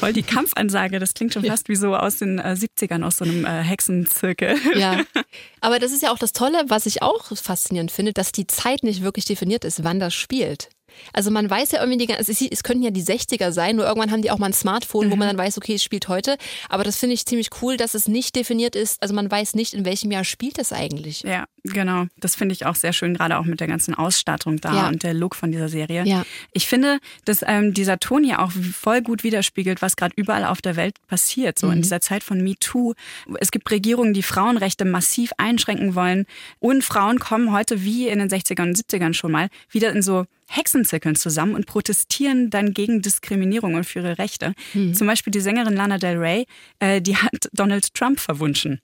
Voll 0.00 0.12
die 0.12 0.22
Kampfansage, 0.22 0.98
das 0.98 1.14
klingt 1.14 1.34
schon 1.34 1.44
fast 1.44 1.68
wie 1.68 1.76
so 1.76 1.94
aus 1.94 2.18
den 2.18 2.38
äh, 2.38 2.56
70ern, 2.58 3.04
aus 3.04 3.18
so 3.18 3.24
einem 3.24 3.44
äh, 3.44 3.62
Hexenzirkel. 3.62 4.56
Ja, 4.76 5.00
aber 5.60 5.78
das 5.78 5.92
ist 5.92 6.02
ja 6.02 6.12
auch 6.12 6.18
das 6.18 6.32
Tolle, 6.32 6.64
was 6.68 6.86
ich 6.86 7.02
auch 7.02 7.24
faszinierend 7.36 7.90
finde, 7.90 8.12
dass 8.12 8.32
die 8.32 8.46
Zeit 8.46 8.82
nicht 8.82 9.02
wirklich 9.02 9.24
definiert 9.24 9.64
ist, 9.64 9.84
wann 9.84 10.00
das 10.00 10.14
spielt. 10.14 10.68
Also 11.12 11.30
man 11.30 11.48
weiß 11.48 11.72
ja 11.72 11.80
irgendwie, 11.80 12.06
die, 12.06 12.12
es, 12.12 12.28
es 12.28 12.62
könnten 12.62 12.82
ja 12.82 12.90
die 12.90 13.02
60er 13.02 13.52
sein, 13.52 13.76
nur 13.76 13.86
irgendwann 13.86 14.10
haben 14.10 14.22
die 14.22 14.30
auch 14.30 14.38
mal 14.38 14.46
ein 14.46 14.52
Smartphone, 14.52 15.06
mhm. 15.06 15.10
wo 15.12 15.16
man 15.16 15.28
mhm. 15.28 15.36
dann 15.36 15.46
weiß, 15.46 15.58
okay, 15.58 15.74
es 15.74 15.82
spielt 15.82 16.08
heute. 16.08 16.36
Aber 16.68 16.84
das 16.84 16.96
finde 16.96 17.14
ich 17.14 17.26
ziemlich 17.26 17.50
cool, 17.62 17.76
dass 17.76 17.94
es 17.94 18.08
nicht 18.08 18.36
definiert 18.36 18.76
ist. 18.76 19.02
Also 19.02 19.14
man 19.14 19.30
weiß 19.30 19.54
nicht, 19.54 19.74
in 19.74 19.84
welchem 19.84 20.10
Jahr 20.10 20.24
spielt 20.24 20.58
es 20.58 20.72
eigentlich. 20.72 21.22
Ja, 21.22 21.46
genau. 21.64 22.06
Das 22.18 22.34
finde 22.34 22.54
ich 22.54 22.66
auch 22.66 22.74
sehr 22.74 22.92
schön, 22.92 23.14
gerade 23.14 23.38
auch 23.38 23.44
mit 23.44 23.60
der 23.60 23.66
ganzen 23.66 23.94
Ausstattung 23.94 24.60
da 24.60 24.74
ja. 24.74 24.88
und 24.88 25.02
der 25.02 25.14
Look 25.14 25.34
von 25.34 25.52
dieser 25.52 25.68
Serie. 25.68 26.04
Ja. 26.04 26.24
Ich 26.52 26.66
finde, 26.66 26.98
dass 27.24 27.44
ähm, 27.46 27.74
dieser 27.74 27.98
Ton 27.98 28.24
ja 28.24 28.38
auch 28.40 28.52
voll 28.52 29.02
gut 29.02 29.24
widerspiegelt, 29.24 29.82
was 29.82 29.96
gerade 29.96 30.14
überall 30.16 30.44
auf 30.44 30.62
der 30.62 30.76
Welt 30.76 30.96
passiert. 31.06 31.58
So 31.58 31.68
mhm. 31.68 31.74
in 31.74 31.82
dieser 31.82 32.00
Zeit 32.00 32.22
von 32.22 32.42
MeToo. 32.42 32.94
Es 33.40 33.50
gibt 33.50 33.70
Regierungen, 33.70 34.14
die 34.14 34.22
Frauenrechte 34.22 34.84
massiv 34.84 35.32
einschränken 35.38 35.94
wollen. 35.94 36.26
Und 36.60 36.84
Frauen 36.84 37.18
kommen 37.18 37.52
heute 37.52 37.82
wie 37.84 38.08
in 38.08 38.18
den 38.18 38.28
60ern 38.28 38.68
und 38.68 38.76
70ern 38.76 39.14
schon 39.14 39.32
mal 39.32 39.48
wieder 39.70 39.90
in 39.92 40.02
so 40.02 40.26
Hexenzirkeln 40.56 41.16
zusammen 41.16 41.54
und 41.54 41.66
protestieren 41.66 42.50
dann 42.50 42.72
gegen 42.72 43.02
Diskriminierung 43.02 43.74
und 43.74 43.84
für 43.84 44.00
ihre 44.00 44.18
Rechte. 44.18 44.54
Mhm. 44.72 44.94
Zum 44.94 45.06
Beispiel 45.06 45.30
die 45.30 45.40
Sängerin 45.40 45.74
Lana 45.74 45.98
Del 45.98 46.16
Rey, 46.16 46.46
äh, 46.78 47.00
die 47.00 47.16
hat 47.16 47.48
Donald 47.52 47.92
Trump 47.94 48.20
verwunschen. 48.20 48.80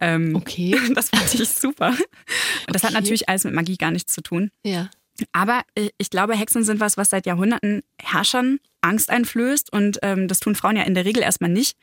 Ähm, 0.00 0.34
okay. 0.34 0.76
Das 0.94 1.10
fand 1.10 1.34
ich 1.34 1.48
super. 1.48 1.88
Und 1.90 2.74
das 2.74 2.82
okay. 2.82 2.88
hat 2.88 3.00
natürlich 3.00 3.28
alles 3.28 3.44
mit 3.44 3.54
Magie 3.54 3.76
gar 3.76 3.90
nichts 3.90 4.12
zu 4.12 4.22
tun. 4.22 4.50
Ja. 4.64 4.90
Aber 5.32 5.62
ich 5.98 6.10
glaube, 6.10 6.34
Hexen 6.34 6.64
sind 6.64 6.80
was, 6.80 6.96
was 6.96 7.10
seit 7.10 7.26
Jahrhunderten 7.26 7.82
Herrschern 8.00 8.58
Angst 8.82 9.10
einflößt 9.10 9.72
und 9.72 9.98
ähm, 10.02 10.28
das 10.28 10.40
tun 10.40 10.54
Frauen 10.54 10.76
ja 10.76 10.82
in 10.82 10.94
der 10.94 11.04
Regel 11.04 11.22
erstmal 11.22 11.50
nicht. 11.50 11.76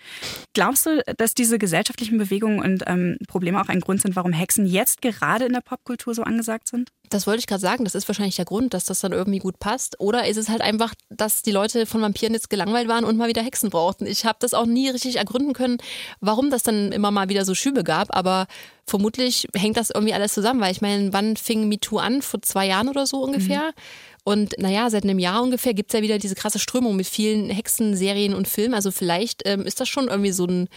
Glaubst 0.53 0.85
du, 0.85 1.01
dass 1.17 1.33
diese 1.33 1.59
gesellschaftlichen 1.59 2.17
Bewegungen 2.17 2.59
und 2.59 2.83
ähm, 2.87 3.17
Probleme 3.27 3.61
auch 3.61 3.69
ein 3.69 3.79
Grund 3.79 4.01
sind, 4.01 4.15
warum 4.15 4.33
Hexen 4.33 4.65
jetzt 4.65 5.01
gerade 5.01 5.45
in 5.45 5.53
der 5.53 5.61
Popkultur 5.61 6.13
so 6.13 6.23
angesagt 6.23 6.67
sind? 6.67 6.89
Das 7.09 7.25
wollte 7.25 7.39
ich 7.39 7.47
gerade 7.47 7.61
sagen, 7.61 7.83
das 7.85 7.95
ist 7.95 8.07
wahrscheinlich 8.07 8.35
der 8.35 8.45
Grund, 8.45 8.73
dass 8.73 8.85
das 8.85 8.99
dann 8.99 9.13
irgendwie 9.13 9.39
gut 9.39 9.59
passt. 9.59 9.99
Oder 9.99 10.27
ist 10.27 10.37
es 10.37 10.49
halt 10.49 10.61
einfach, 10.61 10.93
dass 11.09 11.41
die 11.41 11.51
Leute 11.51 11.85
von 11.85 12.01
Vampiren 12.01 12.33
jetzt 12.33 12.49
gelangweilt 12.49 12.87
waren 12.87 13.05
und 13.05 13.17
mal 13.17 13.29
wieder 13.29 13.43
Hexen 13.43 13.69
brauchten? 13.69 14.05
Ich 14.05 14.25
habe 14.25 14.37
das 14.41 14.53
auch 14.53 14.65
nie 14.65 14.89
richtig 14.89 15.15
ergründen 15.17 15.53
können, 15.53 15.77
warum 16.19 16.49
das 16.49 16.63
dann 16.63 16.91
immer 16.91 17.11
mal 17.11 17.29
wieder 17.29 17.45
so 17.45 17.55
Schübe 17.55 17.83
gab, 17.83 18.15
aber 18.15 18.47
vermutlich 18.85 19.47
hängt 19.55 19.77
das 19.77 19.89
irgendwie 19.89 20.13
alles 20.13 20.33
zusammen, 20.33 20.59
weil 20.59 20.71
ich 20.71 20.81
meine, 20.81 21.13
wann 21.13 21.37
fing 21.37 21.67
MeToo 21.67 21.97
an? 21.97 22.21
Vor 22.21 22.41
zwei 22.41 22.67
Jahren 22.67 22.89
oder 22.89 23.05
so 23.05 23.21
ungefähr? 23.21 23.67
Mhm. 23.67 23.81
Und 24.27 24.55
naja, 24.57 24.89
seit 24.89 25.05
einem 25.05 25.19
Jahr 25.19 25.41
ungefähr 25.41 25.73
gibt 25.73 25.89
es 25.89 25.97
ja 25.97 26.03
wieder 26.03 26.17
diese 26.17 26.35
krasse 26.35 26.59
Strömung 26.59 26.97
mit 26.97 27.07
vielen 27.07 27.49
Hexenserien 27.49 28.33
und 28.33 28.45
Filmen. 28.45 28.73
Also 28.73 28.91
vielleicht 28.91 29.43
ähm, 29.45 29.61
ist 29.61 29.79
das 29.79 29.87
schon 29.87 30.09
irgendwie 30.09 30.33
so 30.33 30.43
ein, 30.43 30.67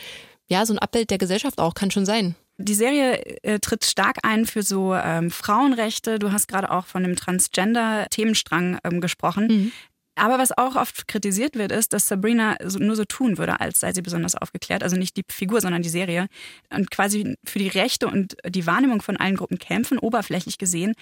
ja, 0.47 0.65
so 0.65 0.73
ein 0.73 0.79
Abbild 0.79 1.11
der 1.11 1.19
Gesellschaft 1.19 1.59
auch, 1.59 1.75
kann 1.75 1.91
schon 1.91 2.07
sein. 2.07 2.37
Die 2.59 2.75
Serie 2.75 3.21
äh, 3.43 3.59
tritt 3.59 3.85
stark 3.85 4.19
ein 4.23 4.47
für 4.47 4.63
so 4.63 4.95
ähm, 4.95 5.33
Frauenrechte. 5.33 6.21
Du 6.21 6.31
hast 6.31 6.47
gerade 6.47 6.71
auch 6.71 6.87
von 6.87 7.03
dem 7.03 7.17
Transgender-Themenstrang 7.17 8.79
ähm, 8.85 9.01
gesprochen. 9.01 9.49
Mhm. 9.49 9.73
Aber 10.15 10.39
was 10.39 10.57
auch 10.57 10.77
oft 10.77 11.09
kritisiert 11.09 11.57
wird, 11.57 11.73
ist, 11.73 11.93
dass 11.93 12.07
Sabrina 12.07 12.57
nur 12.79 12.95
so 12.95 13.05
tun 13.05 13.37
würde, 13.37 13.59
als 13.59 13.81
sei 13.81 13.93
sie 13.93 14.03
besonders 14.03 14.37
aufgeklärt. 14.37 14.85
Also 14.85 14.95
nicht 14.95 15.17
die 15.17 15.25
Figur, 15.29 15.61
sondern 15.61 15.83
die 15.83 15.89
Serie. 15.89 16.29
Und 16.73 16.93
quasi 16.93 17.35
für 17.45 17.59
die 17.59 17.69
Rechte 17.69 18.07
und 18.07 18.37
die 18.49 18.67
Wahrnehmung 18.67 19.03
von 19.03 19.17
allen 19.17 19.37
Gruppen 19.37 19.59
kämpfen, 19.59 19.99
oberflächlich 19.99 20.57
gesehen 20.59 20.95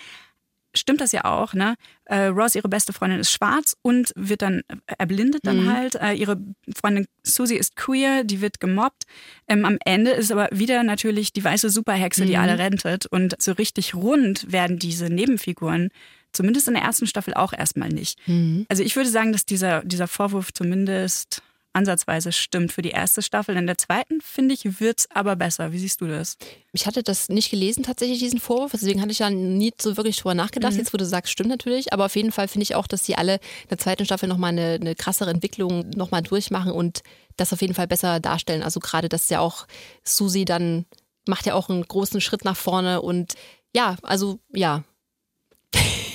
stimmt 0.75 1.01
das 1.01 1.13
ja 1.13 1.25
auch, 1.25 1.55
ne? 1.55 1.75
Äh, 2.05 2.27
Ross, 2.27 2.55
ihre 2.55 2.69
beste 2.69 2.93
Freundin, 2.93 3.21
ist 3.21 3.33
schwarz 3.33 3.77
und 3.83 4.13
wird 4.17 4.43
dann 4.43 4.63
erblindet 4.87 5.43
dann 5.45 5.65
mhm. 5.65 5.73
halt. 5.73 5.95
Äh, 5.97 6.15
ihre 6.15 6.39
Freundin 6.75 7.07
Susie 7.23 7.57
ist 7.57 7.77
queer, 7.77 8.25
die 8.25 8.41
wird 8.41 8.61
gemobbt. 8.61 9.05
Ähm, 9.47 9.65
am 9.65 9.79
Ende 9.85 10.13
ist 10.13 10.33
aber 10.33 10.49
wieder 10.51 10.83
natürlich 10.83 11.33
die 11.33 11.45
weiße 11.45 11.71
Superhexe, 11.71 12.27
die 12.27 12.37
mhm. 12.37 12.41
alle 12.43 12.59
rentet. 12.59 13.07
Und 13.07 13.41
so 13.41 13.53
richtig 13.53 13.95
rund 13.95 14.51
werden 14.53 14.79
diese 14.79 15.07
Nebenfiguren 15.07 15.91
zumindest 16.33 16.69
in 16.69 16.75
der 16.75 16.83
ersten 16.83 17.07
Staffel 17.07 17.35
auch 17.35 17.53
erstmal 17.53 17.89
nicht. 17.89 18.19
Mhm. 18.29 18.67
Also 18.69 18.83
ich 18.83 18.97
würde 18.97 19.11
sagen, 19.11 19.33
dass 19.33 19.47
dieser, 19.47 19.83
dieser 19.85 20.09
Vorwurf 20.09 20.53
zumindest 20.53 21.43
ansatzweise 21.79 22.33
stimmt 22.33 22.73
für 22.73 22.83
die 22.83 22.91
erste 22.91 23.23
Staffel. 23.23 23.57
In 23.57 23.67
der 23.67 23.79
zweiten, 23.79 24.21
finde 24.21 24.55
ich, 24.55 24.81
wird 24.81 25.01
es 25.01 25.09
aber 25.11 25.37
besser. 25.37 25.73
Wie 25.73 25.79
siehst 25.79 26.01
du 26.01 26.07
das? 26.07 26.37
Ich 26.73 26.87
hatte 26.87 27.03
das 27.03 27.29
nicht 27.29 27.51
gelesen, 27.51 27.83
tatsächlich, 27.83 28.19
diesen 28.19 28.41
Vorwurf. 28.41 28.73
Deswegen 28.73 29.01
hatte 29.01 29.13
ich 29.13 29.21
ja 29.21 29.31
nie 29.31 29.73
so 29.81 29.97
wirklich 29.97 30.17
drüber 30.17 30.35
nachgedacht. 30.35 30.73
Mhm. 30.75 30.79
Jetzt, 30.79 30.93
wo 30.93 30.99
du 30.99 31.07
sagst, 31.07 31.33
stimmt 31.33 31.49
natürlich. 31.49 31.93
Aber 31.93 32.05
auf 32.05 32.17
jeden 32.17 32.33
Fall 32.33 32.49
finde 32.49 32.65
ich 32.65 32.75
auch, 32.75 32.87
dass 32.87 33.05
sie 33.05 33.15
alle 33.15 33.35
in 33.35 33.69
der 33.71 33.79
zweiten 33.79 34.05
Staffel 34.05 34.29
nochmal 34.29 34.51
eine, 34.51 34.79
eine 34.81 34.95
krassere 34.95 35.31
Entwicklung 35.31 35.89
nochmal 35.91 36.23
durchmachen 36.23 36.73
und 36.73 37.01
das 37.37 37.53
auf 37.53 37.63
jeden 37.63 37.75
Fall 37.75 37.87
besser 37.87 38.21
darstellen. 38.21 38.63
Also 38.63 38.81
gerade, 38.81 39.09
dass 39.09 39.31
ja 39.31 39.41
auch 39.41 39.67
Susi 40.05 40.45
dann 40.45 40.85
macht 41.27 41.47
ja 41.47 41.55
auch 41.55 41.69
einen 41.69 41.83
großen 41.83 42.21
Schritt 42.21 42.45
nach 42.45 42.57
vorne 42.57 43.03
und 43.03 43.35
ja, 43.75 43.97
also 44.03 44.41
ja, 44.53 44.83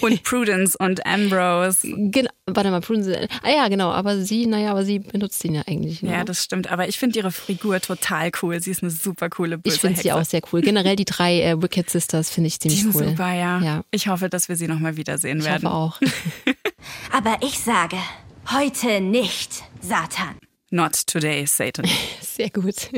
und 0.03 0.23
Prudence 0.23 0.75
und 0.75 1.05
Ambrose. 1.05 1.87
Genau, 1.87 2.29
warte 2.45 2.71
mal, 2.71 2.81
Prudence. 2.81 3.29
Ah 3.41 3.49
ja, 3.49 3.67
genau, 3.67 3.91
aber 3.91 4.21
sie, 4.21 4.45
naja, 4.45 4.71
aber 4.71 4.85
sie 4.85 4.99
benutzt 4.99 5.43
ihn 5.45 5.55
ja 5.55 5.63
eigentlich. 5.65 6.01
Genau. 6.01 6.11
Ja, 6.11 6.23
das 6.23 6.43
stimmt. 6.43 6.71
Aber 6.71 6.87
ich 6.87 6.99
finde 6.99 7.19
ihre 7.19 7.31
Figur 7.31 7.79
total 7.79 8.31
cool. 8.41 8.61
Sie 8.61 8.71
ist 8.71 8.83
eine 8.83 8.91
super 8.91 9.29
coole 9.29 9.57
böse 9.57 9.75
Ich 9.75 9.81
finde 9.81 10.01
sie 10.01 10.11
auch 10.11 10.25
sehr 10.25 10.41
cool. 10.51 10.61
Generell 10.61 10.95
die 10.95 11.05
drei 11.05 11.41
äh, 11.41 11.61
Wicked 11.61 11.89
Sisters 11.89 12.29
finde 12.29 12.47
ich 12.47 12.59
ziemlich 12.59 12.81
die 12.81 12.91
sind 12.91 12.95
cool. 12.95 13.09
Super, 13.09 13.33
ja. 13.33 13.59
ja. 13.61 13.83
Ich 13.91 14.07
hoffe, 14.07 14.29
dass 14.29 14.49
wir 14.49 14.55
sie 14.55 14.67
nochmal 14.67 14.97
wiedersehen 14.97 15.39
ich 15.39 15.45
werden. 15.45 15.67
Ich 15.67 15.71
hoffe 15.71 15.75
auch. 15.75 15.99
aber 17.11 17.37
ich 17.41 17.59
sage, 17.59 17.97
heute 18.51 19.01
nicht, 19.01 19.63
Satan. 19.81 20.37
Not 20.69 21.07
today, 21.07 21.45
Satan. 21.45 21.85
Sehr 22.21 22.49
gut. 22.49 22.89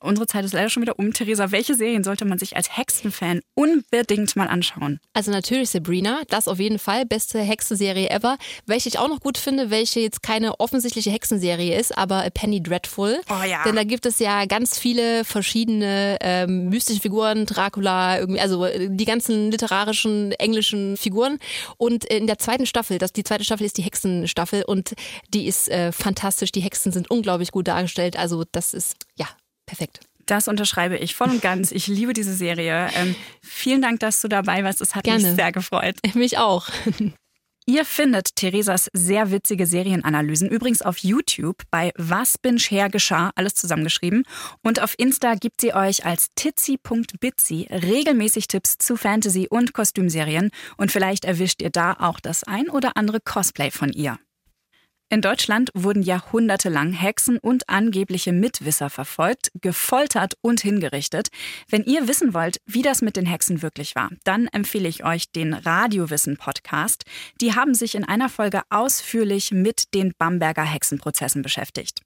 Unsere 0.00 0.26
Zeit 0.26 0.44
ist 0.44 0.52
leider 0.52 0.70
schon 0.70 0.82
wieder 0.82 0.98
um. 0.98 1.12
Theresa, 1.12 1.50
welche 1.50 1.74
Serien 1.74 2.04
sollte 2.04 2.24
man 2.24 2.38
sich 2.38 2.56
als 2.56 2.76
Hexenfan 2.76 3.40
unbedingt 3.54 4.36
mal 4.36 4.46
anschauen? 4.46 5.00
Also 5.12 5.32
natürlich 5.32 5.70
Sabrina, 5.70 6.22
das 6.28 6.46
auf 6.46 6.60
jeden 6.60 6.78
Fall. 6.78 7.04
Beste 7.04 7.40
Hexenserie 7.40 8.08
ever. 8.08 8.38
Welche 8.66 8.88
ich 8.88 8.98
auch 8.98 9.08
noch 9.08 9.18
gut 9.18 9.38
finde, 9.38 9.70
welche 9.70 9.98
jetzt 9.98 10.22
keine 10.22 10.60
offensichtliche 10.60 11.10
Hexenserie 11.10 11.76
ist, 11.76 11.98
aber 11.98 12.28
Penny 12.32 12.62
Dreadful. 12.62 13.20
Oh 13.28 13.44
ja. 13.44 13.64
Denn 13.64 13.74
da 13.74 13.82
gibt 13.82 14.06
es 14.06 14.20
ja 14.20 14.44
ganz 14.44 14.78
viele 14.78 15.24
verschiedene 15.24 16.16
ähm, 16.20 16.68
mystische 16.68 17.00
Figuren, 17.00 17.44
Dracula, 17.44 18.20
irgendwie, 18.20 18.40
also 18.40 18.64
äh, 18.66 18.88
die 18.90 19.04
ganzen 19.04 19.50
literarischen 19.50 20.30
englischen 20.32 20.96
Figuren. 20.96 21.38
Und 21.76 22.04
in 22.04 22.28
der 22.28 22.38
zweiten 22.38 22.66
Staffel, 22.66 22.98
das, 22.98 23.12
die 23.12 23.24
zweite 23.24 23.42
Staffel 23.42 23.66
ist 23.66 23.78
die 23.78 23.82
Hexenstaffel 23.82 24.62
und 24.62 24.94
die 25.34 25.46
ist 25.48 25.68
äh, 25.68 25.90
fantastisch. 25.90 26.52
Die 26.52 26.60
Hexen 26.60 26.92
sind 26.92 27.10
unglaublich 27.10 27.50
gut 27.50 27.66
dargestellt. 27.66 28.16
Also 28.16 28.44
das 28.52 28.74
ist, 28.74 28.96
ja, 29.16 29.26
Perfekt. 29.68 30.00
Das 30.26 30.48
unterschreibe 30.48 30.96
ich 30.96 31.14
voll 31.14 31.30
und 31.30 31.42
ganz. 31.42 31.72
Ich 31.72 31.86
liebe 31.86 32.12
diese 32.12 32.34
Serie. 32.34 32.90
Ähm, 32.94 33.14
vielen 33.42 33.80
Dank, 33.80 34.00
dass 34.00 34.20
du 34.20 34.28
dabei 34.28 34.64
warst. 34.64 34.80
Es 34.80 34.94
hat 34.94 35.04
Gerne. 35.04 35.22
mich 35.22 35.36
sehr 35.36 35.52
gefreut. 35.52 35.96
Mich 36.14 36.38
auch. 36.38 36.68
Ihr 37.66 37.84
findet 37.84 38.34
Theresas 38.36 38.88
sehr 38.94 39.30
witzige 39.30 39.66
Serienanalysen 39.66 40.48
übrigens 40.48 40.80
auf 40.80 40.98
YouTube 40.98 41.62
bei 41.70 41.92
Was 41.96 42.38
bin 42.38 42.56
Her 42.56 42.88
geschah, 42.88 43.30
alles 43.36 43.54
zusammengeschrieben. 43.54 44.24
Und 44.62 44.80
auf 44.82 44.94
Insta 44.96 45.34
gibt 45.34 45.60
sie 45.60 45.74
euch 45.74 46.06
als 46.06 46.28
titzi.bitzi 46.34 47.68
regelmäßig 47.70 48.48
Tipps 48.48 48.78
zu 48.78 48.96
Fantasy- 48.96 49.48
und 49.48 49.74
Kostümserien. 49.74 50.50
Und 50.78 50.92
vielleicht 50.92 51.26
erwischt 51.26 51.60
ihr 51.60 51.70
da 51.70 51.92
auch 51.92 52.20
das 52.20 52.42
ein 52.42 52.70
oder 52.70 52.96
andere 52.96 53.20
Cosplay 53.20 53.70
von 53.70 53.92
ihr. 53.92 54.18
In 55.10 55.22
Deutschland 55.22 55.70
wurden 55.72 56.02
jahrhundertelang 56.02 56.92
Hexen 56.92 57.38
und 57.38 57.70
angebliche 57.70 58.30
Mitwisser 58.30 58.90
verfolgt, 58.90 59.50
gefoltert 59.58 60.34
und 60.42 60.60
hingerichtet. 60.60 61.28
Wenn 61.70 61.84
ihr 61.84 62.08
wissen 62.08 62.34
wollt, 62.34 62.58
wie 62.66 62.82
das 62.82 63.00
mit 63.00 63.16
den 63.16 63.24
Hexen 63.24 63.62
wirklich 63.62 63.94
war, 63.94 64.10
dann 64.24 64.48
empfehle 64.48 64.86
ich 64.86 65.06
euch 65.06 65.30
den 65.30 65.54
Radiowissen-Podcast. 65.54 67.04
Die 67.40 67.54
haben 67.54 67.74
sich 67.74 67.94
in 67.94 68.04
einer 68.04 68.28
Folge 68.28 68.60
ausführlich 68.68 69.50
mit 69.50 69.94
den 69.94 70.12
Bamberger 70.18 70.64
Hexenprozessen 70.64 71.40
beschäftigt. 71.40 72.02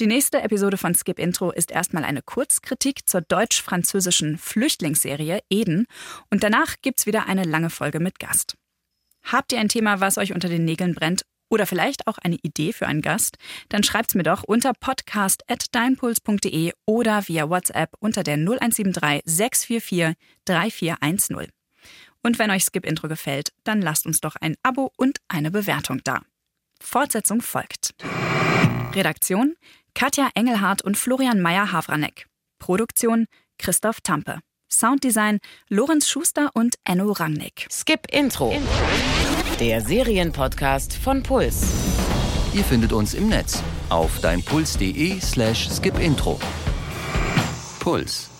Die 0.00 0.06
nächste 0.06 0.40
Episode 0.40 0.78
von 0.78 0.94
Skip 0.94 1.18
Intro 1.18 1.50
ist 1.50 1.70
erstmal 1.70 2.04
eine 2.04 2.22
Kurzkritik 2.22 3.06
zur 3.06 3.20
deutsch-französischen 3.20 4.38
Flüchtlingsserie 4.38 5.40
Eden 5.50 5.86
und 6.30 6.42
danach 6.42 6.76
gibt's 6.80 7.04
wieder 7.04 7.26
eine 7.26 7.44
lange 7.44 7.68
Folge 7.68 8.00
mit 8.00 8.18
Gast. 8.18 8.54
Habt 9.24 9.52
ihr 9.52 9.58
ein 9.58 9.68
Thema, 9.68 10.00
was 10.00 10.16
euch 10.16 10.32
unter 10.32 10.48
den 10.48 10.64
Nägeln 10.64 10.94
brennt 10.94 11.22
oder 11.48 11.66
vielleicht 11.66 12.06
auch 12.06 12.18
eine 12.18 12.36
Idee 12.42 12.72
für 12.72 12.86
einen 12.86 13.02
Gast, 13.02 13.36
dann 13.68 13.82
schreibt's 13.82 14.14
mir 14.14 14.22
doch 14.22 14.42
unter 14.42 14.72
podcast.deinpuls.de 14.72 16.72
oder 16.86 17.28
via 17.28 17.48
WhatsApp 17.48 17.94
unter 18.00 18.22
der 18.22 18.36
0173 18.36 19.22
644 19.24 20.16
3410. 20.44 21.50
Und 22.22 22.38
wenn 22.38 22.50
euch 22.50 22.64
Skip 22.64 22.84
Intro 22.84 23.08
gefällt, 23.08 23.52
dann 23.64 23.80
lasst 23.80 24.06
uns 24.06 24.20
doch 24.20 24.36
ein 24.36 24.56
Abo 24.62 24.92
und 24.96 25.18
eine 25.28 25.50
Bewertung 25.50 26.00
da. 26.02 26.22
Fortsetzung 26.80 27.40
folgt. 27.40 27.94
Redaktion 28.94 29.54
Katja 29.94 30.28
Engelhardt 30.34 30.82
und 30.82 30.98
Florian 30.98 31.40
Meyer-Havranek. 31.40 32.26
Produktion 32.58 33.26
Christoph 33.58 34.00
Tampe. 34.02 34.40
Sounddesign 34.70 35.38
Lorenz 35.68 36.08
Schuster 36.08 36.50
und 36.52 36.74
Enno 36.84 37.12
Rangnick. 37.12 37.66
Skip 37.70 38.12
Intro. 38.12 38.54
Der 39.60 39.80
Serienpodcast 39.80 40.92
von 40.92 41.22
Puls. 41.22 41.66
Ihr 42.52 42.62
findet 42.62 42.92
uns 42.92 43.14
im 43.14 43.30
Netz 43.30 43.62
auf 43.88 44.20
deinpuls.de 44.20 45.18
slash 45.18 45.70
skipintro. 45.70 46.38
Puls. 47.80 48.35